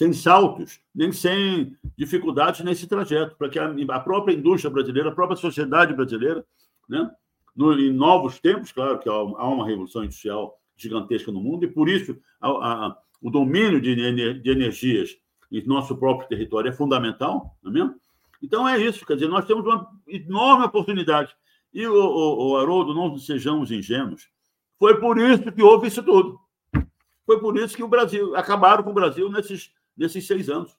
[0.01, 5.15] sem saltos, nem sem dificuldades nesse trajeto, para que a, a, própria indústria brasileira, a
[5.15, 6.43] própria sociedade brasileira,
[6.89, 7.11] né,
[7.55, 11.69] no, em novos tempos, claro que há, há, uma revolução industrial gigantesca no mundo, e
[11.69, 15.19] por isso a, a, o domínio de, de, energias
[15.53, 17.95] em nosso próprio território é fundamental, não é mesmo?
[18.43, 21.37] Então é isso, quer dizer, nós temos uma enorme oportunidade.
[21.75, 24.31] E, o, o, o Haroldo, não sejamos ingênuos,
[24.79, 26.41] foi por isso que houve isso tudo.
[27.27, 30.77] Foi por isso que o Brasil, acabaram com o Brasil nesses nesses seis anos.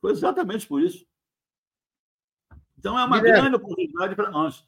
[0.00, 1.06] Foi exatamente por isso.
[2.78, 4.66] Então, é uma Guilherme, grande oportunidade para nós.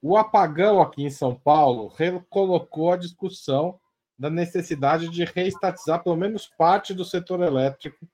[0.00, 3.78] o apagão aqui em São Paulo recolocou a discussão
[4.18, 8.08] da necessidade de reestatizar pelo menos parte do setor elétrico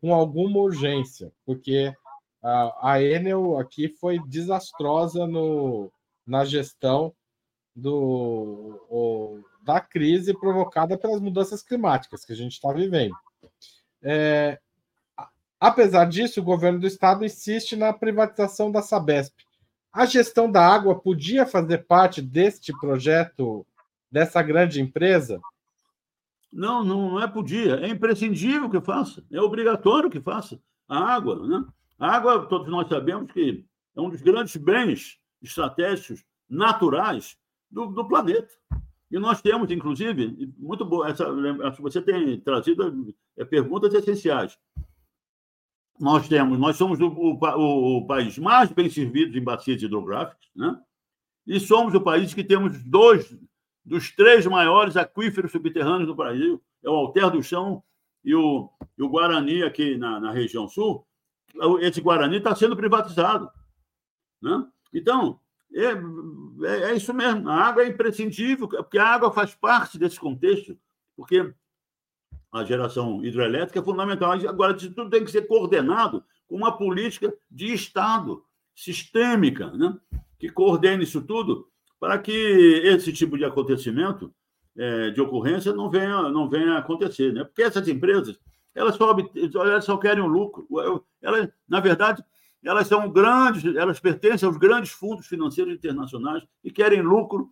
[0.00, 1.94] com alguma urgência, porque
[2.42, 5.90] a, a Enel aqui foi desastrosa no,
[6.26, 7.14] na gestão
[7.74, 13.14] do, o, da crise provocada pelas mudanças climáticas que a gente está vivendo.
[14.04, 14.60] É,
[15.58, 19.34] apesar disso, o governo do estado insiste na privatização da Sabesp.
[19.90, 23.66] A gestão da água podia fazer parte deste projeto,
[24.10, 25.40] dessa grande empresa?
[26.52, 27.76] Não, não é podia.
[27.76, 29.24] É imprescindível que faça.
[29.32, 30.60] É obrigatório que faça.
[30.88, 31.64] A água, né?
[31.98, 33.64] A água, todos nós sabemos que
[33.96, 37.36] é um dos grandes bens estratégicos naturais
[37.70, 38.52] do, do planeta.
[39.14, 41.24] E nós temos, inclusive, muito boa, essa,
[41.78, 44.58] você tem trazido é, perguntas essenciais.
[46.00, 50.76] Nós temos, nós somos o, o, o, país mais bem servido em bacias hidrográficas, né?
[51.46, 53.38] E somos o país que temos dois
[53.84, 57.84] dos três maiores aquíferos subterrâneos do Brasil, é o Alter do Chão
[58.24, 61.06] e o, e o Guarani aqui na, na região sul.
[61.82, 63.48] Esse Guarani está sendo privatizado,
[64.42, 64.66] né?
[64.92, 65.38] Então,
[65.74, 67.48] é, é, é, isso mesmo.
[67.48, 70.78] A água é imprescindível, porque a água faz parte desse contexto,
[71.16, 71.52] porque
[72.52, 74.32] a geração hidrelétrica é fundamental.
[74.32, 78.44] Agora, isso tudo tem que ser coordenado com uma política de Estado
[78.74, 79.96] sistêmica, né?
[80.38, 81.68] que coordene isso tudo
[81.98, 82.32] para que
[82.84, 84.32] esse tipo de acontecimento,
[84.76, 87.32] é, de ocorrência, não venha, não venha acontecer.
[87.32, 87.42] Né?
[87.44, 88.38] Porque essas empresas,
[88.74, 89.16] elas só,
[89.54, 90.68] elas só querem o lucro.
[91.22, 92.22] Elas, na verdade,
[92.64, 97.50] elas são grandes, elas pertencem aos grandes fundos financeiros internacionais e querem lucro,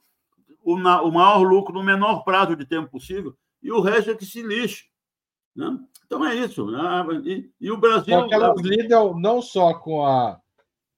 [0.65, 4.43] o, maior lucro no menor prazo de tempo possível, e o resto é que se
[4.43, 4.85] lixe.
[5.55, 5.79] Né?
[6.07, 6.67] Então é isso.
[6.71, 6.81] Né?
[7.25, 8.19] E, e, o Brasil.
[8.19, 10.41] Porque elas lidam não só com a,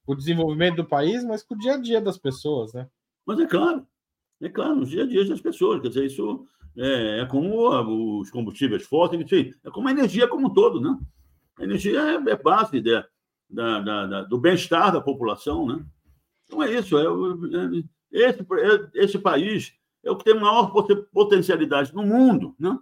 [0.06, 2.88] o desenvolvimento do país, mas com o dia a dia das pessoas, né?
[3.26, 3.86] Mas é claro,
[4.40, 5.80] é claro, no dia a dia das pessoas.
[5.80, 6.46] Quer dizer, isso
[6.76, 10.96] é, é como os combustíveis fósseis, enfim, é como a energia como um todo, né?
[11.58, 13.02] A energia é, é base de,
[13.48, 15.84] da, da, da, do bem-estar da população, né?
[16.44, 16.98] Então é isso.
[16.98, 19.72] É, é, esse, é, esse país
[20.02, 20.72] é o que tem maior
[21.12, 22.78] potencialidade no mundo, né?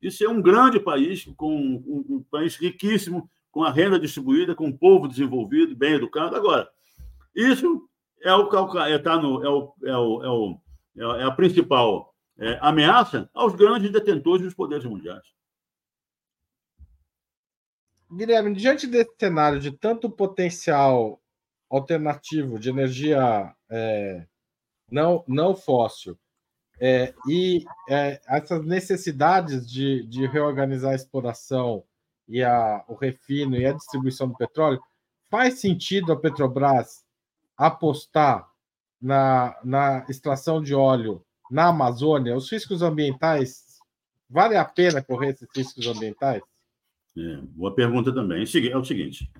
[0.00, 4.66] De ser um grande país, com um, um país riquíssimo, com a renda distribuída, com
[4.66, 6.36] um povo desenvolvido, bem educado.
[6.36, 6.68] Agora,
[7.34, 7.88] isso
[8.22, 8.48] é o
[8.80, 13.54] é, tá no, é, o, é, o, é, o, é a principal é, ameaça aos
[13.54, 15.35] grandes detentores dos poderes mundiais.
[18.10, 21.20] Guilherme, diante desse cenário de tanto potencial
[21.68, 24.26] alternativo de energia é,
[24.90, 26.16] não, não fóssil
[26.80, 31.82] é, e é, essas necessidades de, de reorganizar a exploração
[32.28, 34.80] e a, o refino e a distribuição do petróleo,
[35.30, 37.04] faz sentido a Petrobras
[37.56, 38.48] apostar
[39.00, 42.36] na, na extração de óleo na Amazônia?
[42.36, 43.78] Os riscos ambientais,
[44.28, 46.42] vale a pena correr esses riscos ambientais?
[47.16, 48.44] É, boa pergunta também.
[48.70, 49.30] É o seguinte: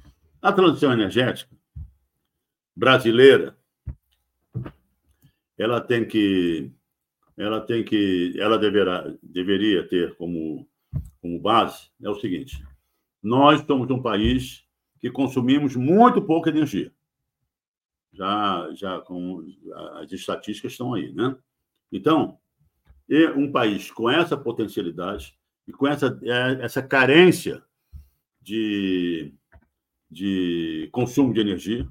[0.41, 1.55] a transição energética
[2.75, 3.57] brasileira
[5.59, 6.71] ela tem que
[7.37, 10.69] ela tem que ela deverá deveria ter como
[11.21, 12.63] como base é o seguinte
[13.23, 14.65] nós somos um país
[15.01, 16.93] que consumimos muito pouca energia
[18.13, 19.43] já já com
[19.95, 21.35] as estatísticas estão aí né
[21.91, 22.39] então
[23.37, 25.35] um país com essa potencialidade
[25.67, 27.63] e com essa, é, essa carência
[28.47, 29.35] de,
[30.09, 31.87] de consumo de energia,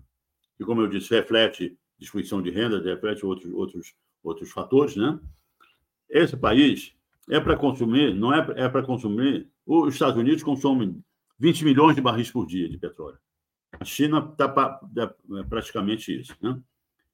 [0.58, 3.94] que, como eu disse, reflete distribuição de renda, reflete outros, outros,
[4.24, 5.20] outros fatores, né?
[6.10, 6.96] Esse país
[7.30, 9.50] é para consumir, não é, é para consumir.
[9.66, 11.04] Os Estados Unidos consomem
[11.38, 13.18] 20 milhões de barris por dia de petróleo.
[13.78, 16.38] A China está é praticamente isso.
[16.42, 16.58] Né?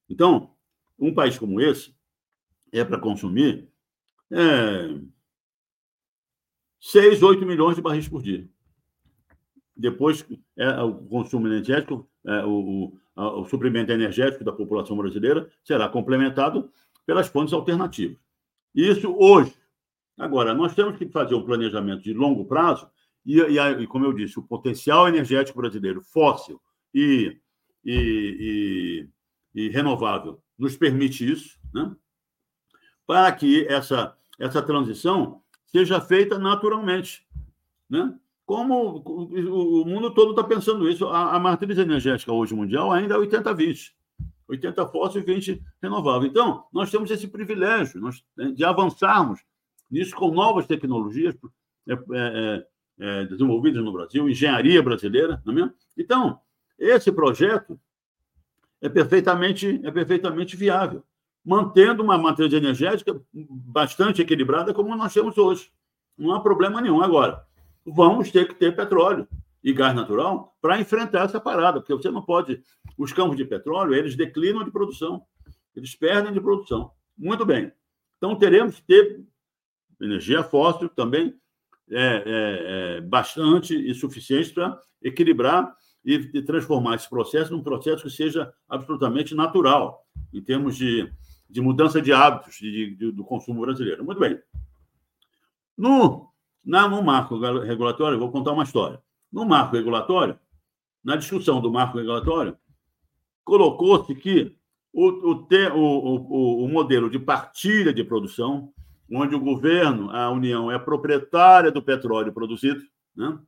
[0.08, 0.54] Então,
[1.00, 1.96] um país como esse
[2.72, 3.68] é para consumir
[4.30, 5.00] é,
[6.80, 8.48] 6, 8 milhões de barris por dia.
[9.82, 10.24] Depois,
[10.56, 16.72] é, o consumo energético, é, o, o, o suprimento energético da população brasileira será complementado
[17.06, 18.18] pelas fontes alternativas.
[18.76, 19.54] Isso hoje.
[20.18, 22.88] Agora, nós temos que fazer um planejamento de longo prazo,
[23.26, 26.62] e, e, e como eu disse, o potencial energético brasileiro fóssil
[26.94, 27.40] e,
[27.84, 29.08] e,
[29.56, 31.96] e renovável nos permite isso, né?
[33.08, 37.28] para que essa, essa transição seja feita naturalmente.
[37.90, 38.16] Né?
[38.52, 43.18] Como o mundo todo está pensando isso, a, a, matriz energética hoje mundial ainda é
[43.18, 43.94] 80-20.
[44.46, 46.28] 80 fóssil e 20 renovável.
[46.28, 49.40] Então, nós temos esse privilégio nós, né, de avançarmos
[49.90, 51.34] nisso com novas tecnologias
[51.88, 52.68] é, é, é,
[53.00, 55.74] é, desenvolvidas no Brasil, engenharia brasileira, não é mesmo?
[55.98, 56.38] Então,
[56.78, 57.80] esse projeto
[58.82, 61.06] é perfeitamente, é perfeitamente viável,
[61.42, 65.72] mantendo uma matriz energética bastante equilibrada como nós temos hoje.
[66.18, 67.02] Não há problema nenhum.
[67.02, 67.50] Agora,
[67.86, 69.28] vamos ter que ter petróleo
[69.64, 72.62] e gás natural para enfrentar essa parada, porque você não pode.
[72.98, 75.24] Os campos de petróleo, eles declinam de produção,
[75.76, 76.92] eles perdem de produção.
[77.18, 77.72] Muito bem.
[78.18, 79.24] Então, teremos que ter
[80.00, 81.36] energia fóssil também
[81.90, 88.04] é, é, é bastante e suficiente para equilibrar e, e, transformar esse processo num processo
[88.04, 90.04] que seja absolutamente natural,
[90.34, 91.12] em termos de,
[91.50, 94.04] de mudança de hábitos de, de, do consumo brasileiro.
[94.04, 94.40] Muito bem.
[95.78, 96.31] No,
[96.64, 99.02] na, no marco regulatório, vou contar uma história.
[99.32, 100.40] No marco regulatório,
[101.04, 102.58] na discussão do marco regulatório,
[103.44, 104.56] colocou-se que
[104.94, 108.74] o, o, o, o, modelo de partilha de produção,
[109.12, 112.82] onde o governo, a União, é proprietária do petróleo produzido,
[113.16, 113.40] né,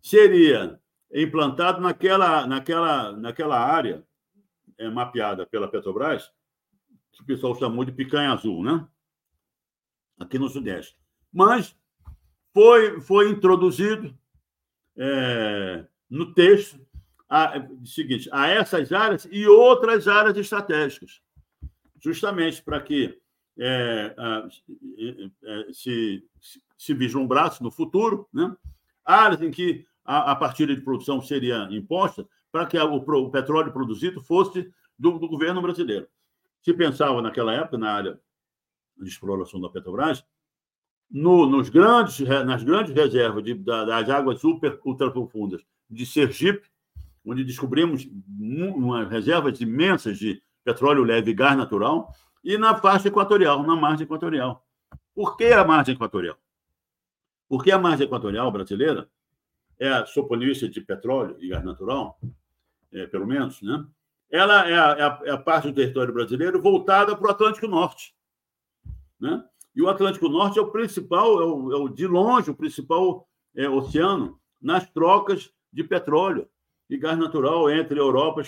[0.00, 0.80] seria
[1.12, 4.04] implantado naquela, naquela, naquela área
[4.78, 6.30] é, mapeada pela Petrobras,
[7.12, 8.86] que o pessoal chamou de picanha azul, né?
[10.18, 10.96] aqui no Sudeste.
[11.32, 11.76] Mas
[12.54, 14.16] foi, foi introduzido
[14.96, 16.80] é, no texto
[17.28, 21.20] a, seguinte, a essas áreas e outras áreas estratégicas,
[22.00, 23.18] justamente para que
[23.58, 24.48] é, a,
[25.44, 26.24] é, se,
[26.78, 28.56] se vislumbrasse no futuro né,
[29.04, 33.72] áreas em que a, a partilha de produção seria imposta para que o, o, petróleo
[33.72, 36.06] produzido fosse do, do governo brasileiro.
[36.62, 38.20] Se pensava naquela época, na área
[38.96, 40.24] de exploração da Petrobras,
[41.14, 46.68] no, nos grandes, nas grandes reservas de, das águas super ultraprofundas de Sergipe,
[47.24, 48.04] onde descobrimos
[48.36, 52.12] uma, reservas imensas de petróleo leve e gás natural,
[52.42, 54.66] e na faixa equatorial, na margem equatorial.
[55.14, 56.36] Por que a margem equatorial?
[57.48, 59.08] Porque a margem equatorial brasileira
[59.78, 62.18] é a soponista de petróleo e gás natural,
[62.92, 63.86] é, pelo menos, né?
[64.28, 67.68] ela é a, é, a, é a, parte do território brasileiro voltada para o Atlântico
[67.68, 68.12] Norte.
[69.20, 69.44] Né?
[69.74, 73.28] E o Atlântico Norte é o principal, é o, é o de longe, o principal
[73.56, 76.48] é, oceano nas trocas de petróleo
[76.88, 78.42] e gás natural entre Europa,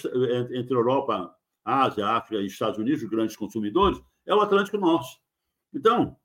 [0.53, 5.20] entre Europa, Ásia, África e Estados Unidos, os grandes consumidores, é o Atlântico Norte.
[5.74, 6.16] Então,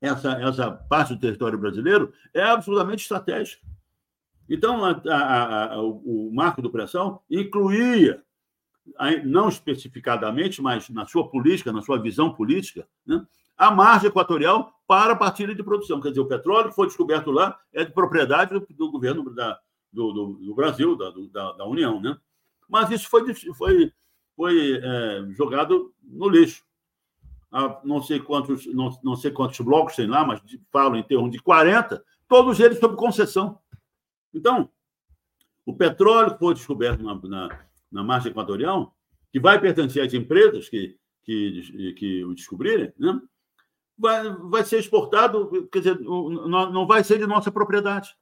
[0.00, 3.66] essa, essa parte do território brasileiro é absolutamente estratégica.
[4.48, 8.22] Então, a, a, a, o, o marco do pressão incluía,
[9.24, 13.26] não especificadamente, mas na sua política, na sua visão política, né,
[13.58, 16.00] a margem equatorial para a partilha de produção.
[16.00, 19.58] Quer dizer, o petróleo que foi descoberto lá é de propriedade do, do governo da,
[19.92, 22.00] do, do, do, Brasil, da, da, da, União.
[22.00, 22.16] Né?
[22.68, 23.92] Mas isso foi, foi,
[24.36, 26.64] foi é, jogado no lixo.
[27.50, 30.40] Há não sei quantos, não, não sei quantos blocos tem lá, mas
[30.70, 33.58] falam em termos de 40, todos eles sob concessão.
[34.32, 34.70] Então,
[35.66, 38.94] o petróleo que foi descoberto na, na, na margem equatorial,
[39.32, 43.20] que vai pertencer às empresas que, que, que o descobrirem, né?
[43.98, 48.16] Vai, vai ser exportado, quer dizer, não, vai ser de nossa propriedade.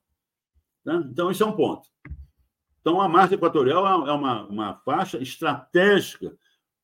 [0.85, 1.05] Né?
[1.11, 1.89] Então, isso é um ponto.
[2.81, 6.37] Então, a margem equatorial é uma, uma faixa estratégica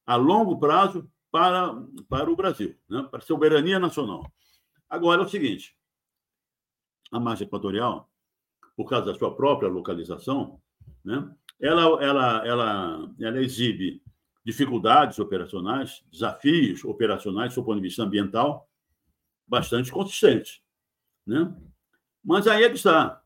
[0.05, 1.75] a longo prazo para,
[2.09, 3.07] para o Brasil, né?
[3.11, 4.31] para a soberania nacional.
[4.91, 5.77] Agora, é o seguinte:
[7.11, 8.11] a margem equatorial
[8.77, 10.61] por causa da sua própria localização,
[11.05, 11.31] né?
[11.61, 14.03] ela, ela, ela, ela exibe
[14.45, 18.69] dificuldades operacionais, desafios operacionais, do ponto de vista ambiental,
[19.47, 20.63] bastante consistentes.
[21.27, 21.55] Né?
[22.25, 23.23] Mas aí é que está.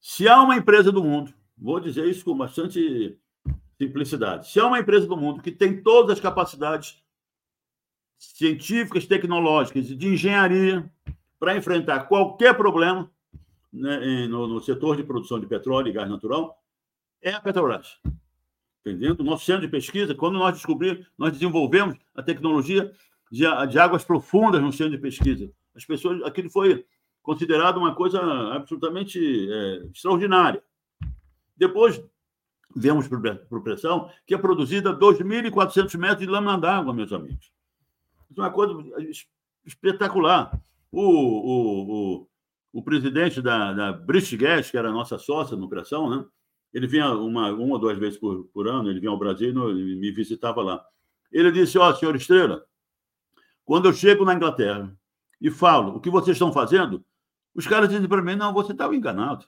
[0.00, 3.18] Se há uma empresa do mundo, vou dizer isso com bastante
[3.78, 7.02] simplicidade, se há uma empresa do mundo que tem todas as capacidades
[8.18, 10.90] científicas, tecnológicas e de engenharia
[11.38, 13.10] para enfrentar qualquer problema,
[13.72, 16.62] né, no, no, setor de produção de petróleo e gás natural
[17.22, 17.98] é a Petrobras.
[18.80, 19.22] Entendendo?
[19.22, 22.92] Nosso centro de pesquisa, quando nós descobrimos, nós desenvolvemos a tecnologia
[23.30, 25.50] de, de águas profundas no centro de pesquisa.
[25.74, 26.84] As pessoas, aquilo foi
[27.22, 28.20] considerado uma coisa
[28.52, 29.18] absolutamente
[29.50, 30.62] é, extraordinária.
[31.56, 32.02] Depois,
[32.74, 37.52] vemos por pressão que é produzida 2.400 metros de lâmina d'água, meus amigos.
[38.30, 38.74] Isso é uma coisa
[39.64, 40.58] espetacular.
[40.90, 42.28] O, o, o,
[42.72, 46.24] o presidente da, da British Gas, que era a nossa sócia no Pressão, né?
[46.72, 49.96] ele vinha uma, uma ou duas vezes por, por ano, ele vinha ao Brasil e
[49.96, 50.84] me visitava lá.
[51.30, 52.64] Ele disse, ó, oh, senhor Estrela,
[53.70, 54.92] quando eu chego na Inglaterra
[55.40, 57.04] e falo o que vocês estão fazendo,
[57.54, 59.46] os caras dizem para mim, não, você estava enganado.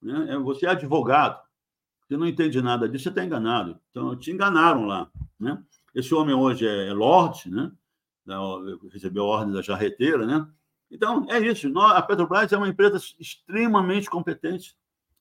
[0.00, 0.32] Né?
[0.32, 1.38] É, você é advogado,
[2.08, 3.78] você não entende nada disso, você está enganado.
[3.90, 5.10] Então, te enganaram lá.
[5.38, 5.62] Né?
[5.94, 7.70] Esse homem hoje é, é Lorde, né?
[8.90, 10.48] recebeu a ordem da jarreteira, né?
[10.90, 11.78] Então, é isso.
[11.78, 14.74] A Petrobras é uma empresa extremamente competente.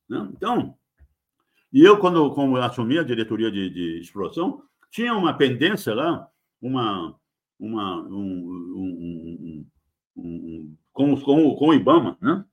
[0.07, 0.25] Né?
[0.31, 0.73] Então,
[1.73, 6.29] E eu, quando, quando assumi a diretoria de, de exploração, tinha uma pendência lá,
[6.61, 7.19] uma,
[7.59, 8.15] uma, um,
[8.75, 9.65] um,
[10.15, 12.45] um, com, com, com o IBAMA, né?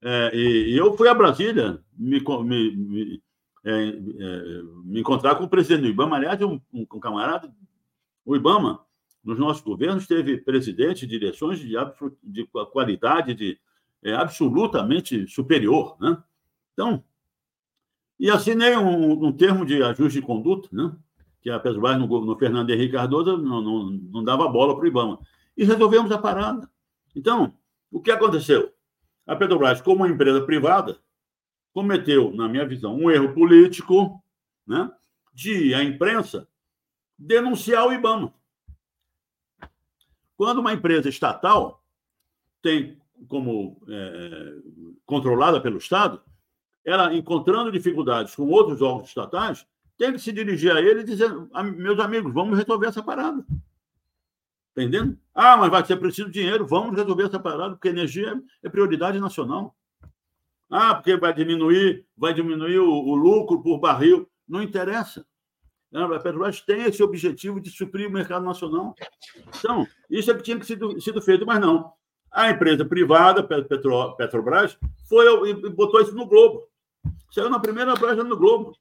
[0.00, 3.22] É, e, eu fui a Brasília me, me, me,
[3.64, 7.52] é, é, me, encontrar com o presidente do IBAMA, aliás, um, um, camarada,
[8.24, 8.80] o IBAMA,
[9.24, 11.74] nos nossos governos, teve presidente, direções de,
[12.22, 13.58] de qualidade de,
[14.02, 15.96] é, absolutamente superior.
[16.00, 16.22] Né?
[16.72, 17.02] Então,
[18.18, 20.96] e assinei um, um termo de ajuste de conduta, né?
[21.48, 24.86] Que a Petrobras, no, no Fernando Henrique Cardoso, não, não, não dava bola para o
[24.86, 25.18] IBAMA.
[25.56, 26.70] E resolvemos a parada.
[27.16, 27.54] Então,
[27.90, 28.72] o que aconteceu?
[29.26, 30.98] A Petrobras, como uma empresa privada,
[31.72, 34.22] cometeu, na minha visão, um erro político
[34.66, 34.90] né,
[35.32, 36.46] de a imprensa
[37.18, 38.32] denunciar o IBAMA.
[40.36, 41.82] Quando uma empresa estatal
[42.62, 44.54] tem como é,
[45.04, 46.22] controlada pelo Estado,
[46.84, 49.66] ela encontrando dificuldades com outros órgãos estatais,
[49.98, 51.30] tem que se dirigir a ele dizer:
[51.76, 53.44] meus amigos, vamos resolver essa parada.
[54.72, 55.18] Entendendo?
[55.34, 59.76] Ah, mas vai ser preciso dinheiro, vamos resolver essa parada, porque energia é prioridade nacional.
[60.70, 64.30] Ah, porque vai diminuir, vai diminuir o, o lucro por barril.
[64.46, 65.26] Não interessa.
[65.92, 68.94] A Petrobras tem esse objetivo de suprir o mercado nacional.
[69.58, 71.92] Então, isso é que tinha que sido, sido feito, mas não.
[72.30, 74.78] A empresa privada, Petro, Petrobras,
[75.08, 76.68] foi e botou isso no Globo.
[77.32, 78.76] Saiu na primeira página no Globo,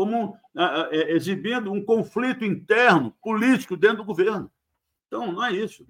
[0.00, 4.50] como é, exibindo um conflito interno, político, dentro do governo.
[5.06, 5.86] Então, não é isso.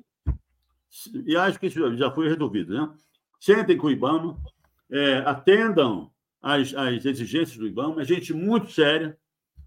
[1.25, 2.75] E acho que isso já foi resolvido.
[2.75, 2.93] Né?
[3.39, 4.37] Sentem com o IBAMA,
[4.91, 6.11] é, atendam
[6.43, 9.17] às, às exigências do IBAMA, é gente muito séria,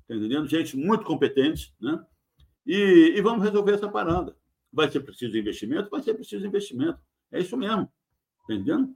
[0.10, 0.46] tá entendendo?
[0.50, 2.04] gente muito competente, né?
[2.68, 4.36] E, e, vamos resolver essa parada.
[4.74, 5.90] Vai ser preciso investimento?
[5.90, 7.00] Vai ser preciso investimento.
[7.32, 7.90] É isso mesmo.
[8.46, 8.94] Tá entendendo?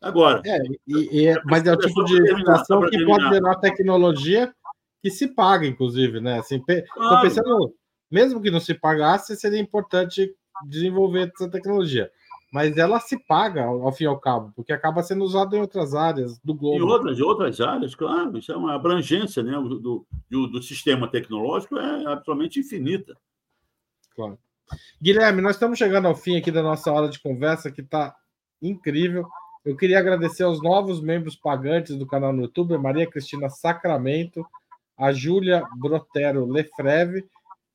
[0.00, 0.42] Agora.
[0.44, 0.58] É,
[0.88, 4.52] e, e, mas é o tipo de estação que pode gerar tecnologia
[5.02, 6.38] que se paga, inclusive, né?
[6.38, 7.22] Assim, claro.
[7.22, 7.74] pensando,
[8.10, 10.32] mesmo que não se pagasse, seria importante
[10.68, 12.10] desenvolver essa tecnologia
[12.52, 15.94] mas ela se paga ao, fim e ao cabo, porque acaba sendo usada em outras
[15.94, 16.76] áreas do globo.
[16.76, 21.78] Em outras, outras áreas, claro, isso é uma abrangência né, do, do, do sistema tecnológico
[21.78, 23.16] é absolutamente infinita.
[24.14, 24.38] Claro.
[25.00, 28.14] Guilherme, nós estamos chegando ao fim aqui da nossa hora de conversa, que está
[28.60, 29.26] incrível.
[29.64, 34.44] Eu queria agradecer aos novos membros pagantes do canal no YouTube, Maria Cristina Sacramento,
[34.96, 37.26] a Júlia Brotero Lefreve,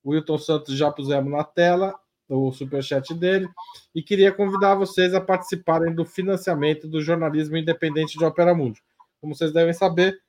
[0.03, 1.95] o Wilton Santos já pusemos na tela,
[2.29, 3.47] o superchat dele,
[3.93, 8.81] e queria convidar vocês a participarem do financiamento do jornalismo independente de Opera Mundi.
[9.19, 10.19] Como vocês devem saber,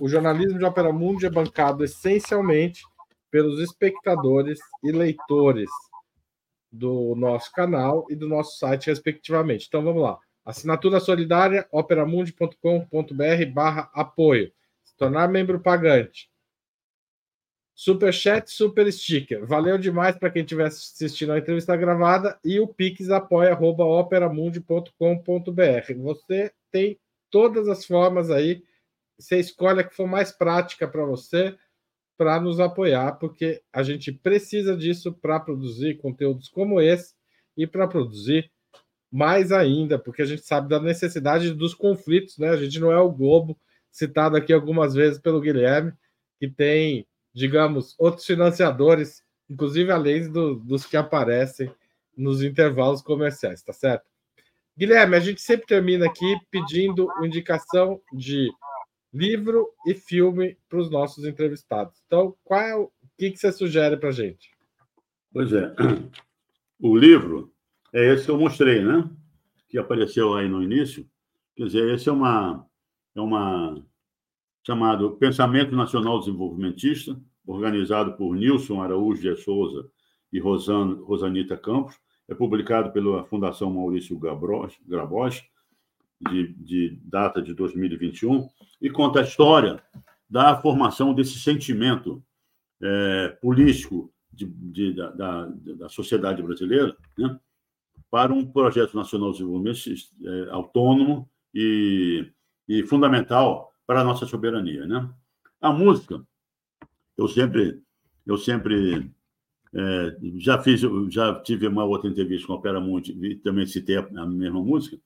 [0.00, 2.82] o jornalismo de Opera Mundi é bancado essencialmente
[3.30, 5.70] pelos espectadores e leitores
[6.70, 9.66] do nosso canal e do nosso site, respectivamente.
[9.68, 10.18] Então vamos lá.
[10.44, 14.52] Assinatura solidária operamundi.com.br barra apoio.
[14.84, 16.28] Se tornar membro pagante
[17.74, 19.44] Super chat, super sticker.
[19.44, 26.02] Valeu demais para quem estiver assistindo a entrevista gravada e o Pix apoia@operamundi.com.br.
[26.02, 27.00] Você tem
[27.30, 28.62] todas as formas aí.
[29.18, 31.56] Você escolhe a que for mais prática para você
[32.16, 37.12] para nos apoiar, porque a gente precisa disso para produzir conteúdos como esse
[37.56, 38.50] e para produzir
[39.10, 42.50] mais ainda, porque a gente sabe da necessidade dos conflitos, né?
[42.50, 43.58] A gente não é o Globo,
[43.90, 45.92] citado aqui algumas vezes pelo Guilherme,
[46.38, 51.70] que tem digamos, outros financiadores, inclusive além do, dos que aparecem
[52.16, 54.04] nos intervalos comerciais, tá certo?
[54.76, 58.50] Guilherme, a gente sempre termina aqui pedindo indicação de
[59.12, 62.02] livro e filme para os nossos entrevistados.
[62.06, 64.50] Então, qual é o que, que você sugere para a gente?
[65.32, 65.74] Pois é.
[66.76, 67.54] O livro
[67.94, 69.08] é esse que eu mostrei, né?
[69.68, 71.08] Que apareceu aí no início.
[71.54, 72.66] Quer dizer, esse é uma,
[73.14, 73.80] é uma
[74.64, 79.86] chamado Pensamento Nacional Desenvolvimentista, organizado por Nilson Araújo de Souza
[80.32, 81.94] e Rosan, Rosanita Campos.
[82.26, 85.42] É publicado pela Fundação Maurício Grabosch,
[86.30, 88.48] de, de data de 2021,
[88.80, 89.82] e conta a história
[90.28, 92.24] da formação desse sentimento
[92.82, 97.38] é, político de, de, da, da, da, sociedade brasileira né,
[98.10, 99.80] para um projeto nacional de desenvolvimento
[100.24, 102.26] é, autônomo e,
[102.66, 105.08] e fundamental para a nossa soberania, né?
[105.60, 106.24] A música,
[107.16, 107.82] eu sempre,
[108.26, 109.10] eu sempre
[109.74, 113.96] é, já fiz, já tive uma outra entrevista com a Opera Mundi e também citei
[113.96, 114.98] a, mesma música.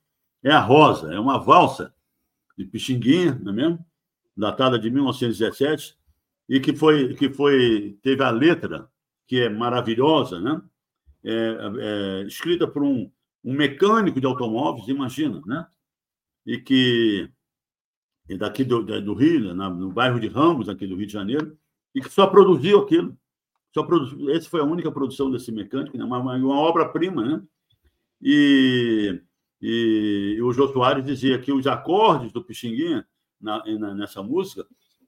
[0.43, 1.93] É a Rosa, é uma valsa
[2.57, 3.85] de Pixinguinha, não é mesmo?
[4.37, 5.97] Datada de 1917
[6.47, 8.89] e que foi que foi teve a letra
[9.27, 10.61] que é maravilhosa, né?
[11.23, 13.11] É, é, escrita por um,
[13.43, 15.67] um mecânico de automóveis, imagina, né?
[16.45, 17.29] E que
[18.37, 21.57] daqui do, do Rio, né, no bairro de Ramos, aqui do Rio de Janeiro,
[21.93, 23.17] e que só produziu aquilo.
[23.73, 27.41] Só produziu, essa foi a única produção desse mecânico, né, uma, uma obra-prima, né?
[28.21, 29.21] E,
[29.61, 33.05] e, e, o Jô Soares dizia que os acordes do Pixinguinha,
[33.39, 34.65] na, na, nessa música,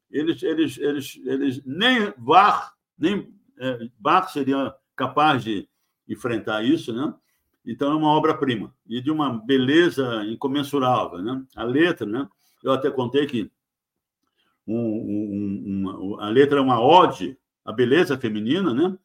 [0.10, 5.68] eles, eles, eles, eles nem VAR, nem é, VAR seria capaz de
[6.08, 7.14] enfrentar isso, né?
[7.66, 11.44] Então é uma obra-prima e de uma beleza incomensurável, né?
[11.56, 12.28] A letra, né?
[12.64, 13.52] Eu até contei que
[14.68, 18.98] um, um, uma, a letra é uma ode à beleza feminina, né?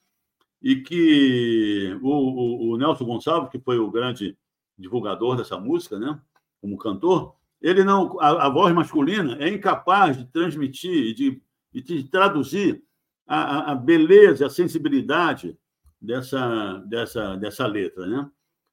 [0.63, 4.37] E que o, o, o, Nelson Gonçalves, que foi o grande
[4.79, 6.21] divulgador dessa música, né?
[6.61, 11.43] Como cantor, ele não, a, a voz masculina é incapaz de transmitir e de,
[11.73, 12.83] de traduzir
[13.27, 15.59] a, a, beleza, a sensibilidade
[16.01, 18.31] dessa, dessa, dessa letra, né?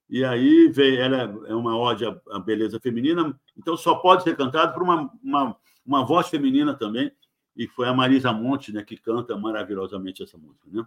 [0.08, 4.74] E aí veio, ela é uma ode à beleza feminina, então só pode ser cantado
[4.74, 7.10] por uma, uma, uma voz feminina também,
[7.56, 10.68] e foi a Marisa Monte né, que canta maravilhosamente essa música.
[10.70, 10.84] Né?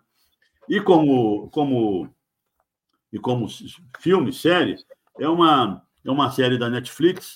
[0.70, 2.14] E como, como,
[3.12, 3.48] e como
[4.00, 4.76] filme, série,
[5.18, 7.36] é uma, é uma série da Netflix,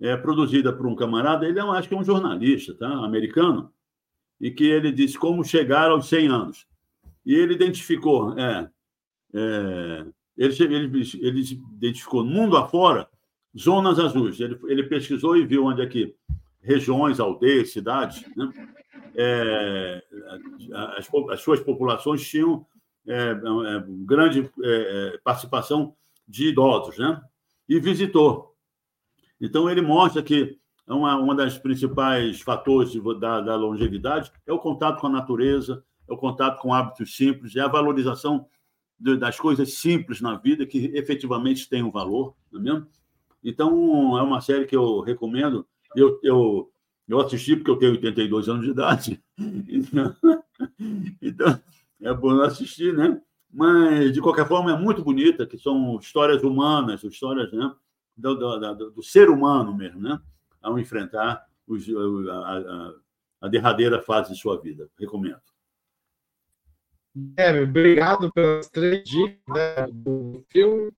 [0.00, 2.88] é produzida por um camarada, ele é, acho que é um jornalista tá?
[3.04, 3.72] americano,
[4.40, 6.66] e que ele disse como chegar aos 100 anos.
[7.24, 8.70] E ele identificou, é,
[9.34, 10.06] é
[10.38, 11.40] ele, ele, ele
[11.74, 13.08] identificou mundo afora
[13.56, 14.40] zonas azuis.
[14.40, 16.14] Ele, ele pesquisou e viu onde é que
[16.62, 18.50] regiões, aldeias, cidades, né?
[19.16, 20.02] é,
[20.96, 22.64] as, as, suas populações tinham
[23.06, 25.94] é, é, grande é, é, participação
[26.26, 27.20] de idosos, né?
[27.68, 28.54] E visitou.
[29.40, 34.58] Então ele mostra que uma, uma das principais fatores de, da, da longevidade é o
[34.58, 38.46] contato com a natureza, é o contato com hábitos simples, é a valorização
[38.98, 42.86] das coisas simples na vida que efetivamente têm um valor, não é mesmo?
[43.42, 45.66] Então, é uma série que eu recomendo.
[45.94, 46.72] Eu, eu,
[47.08, 49.22] eu assisti porque eu tenho 82 anos de idade.
[49.70, 50.16] Então,
[51.22, 51.60] então,
[52.00, 53.20] é bom assistir, né?
[53.48, 57.72] Mas, de qualquer forma, é muito bonita, que são histórias humanas, histórias né,
[58.16, 60.20] do, do, do ser humano mesmo, né?
[60.60, 62.94] Ao enfrentar os, a, a,
[63.42, 64.90] a derradeira fase de sua vida.
[64.98, 65.40] Recomendo.
[67.36, 70.92] É, obrigado pelas três dicas né, do filme,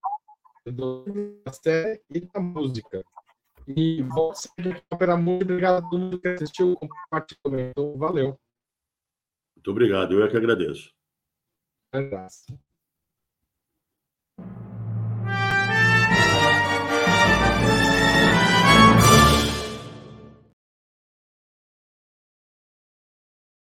[1.45, 3.05] da série e da música.
[3.69, 7.97] E você recupera tá muito obrigado a todo mundo que assistiu, compartilhou, comentou.
[7.97, 8.39] Valeu.
[9.57, 10.93] Muito obrigado, eu é que agradeço.
[11.95, 12.47] Um abraço.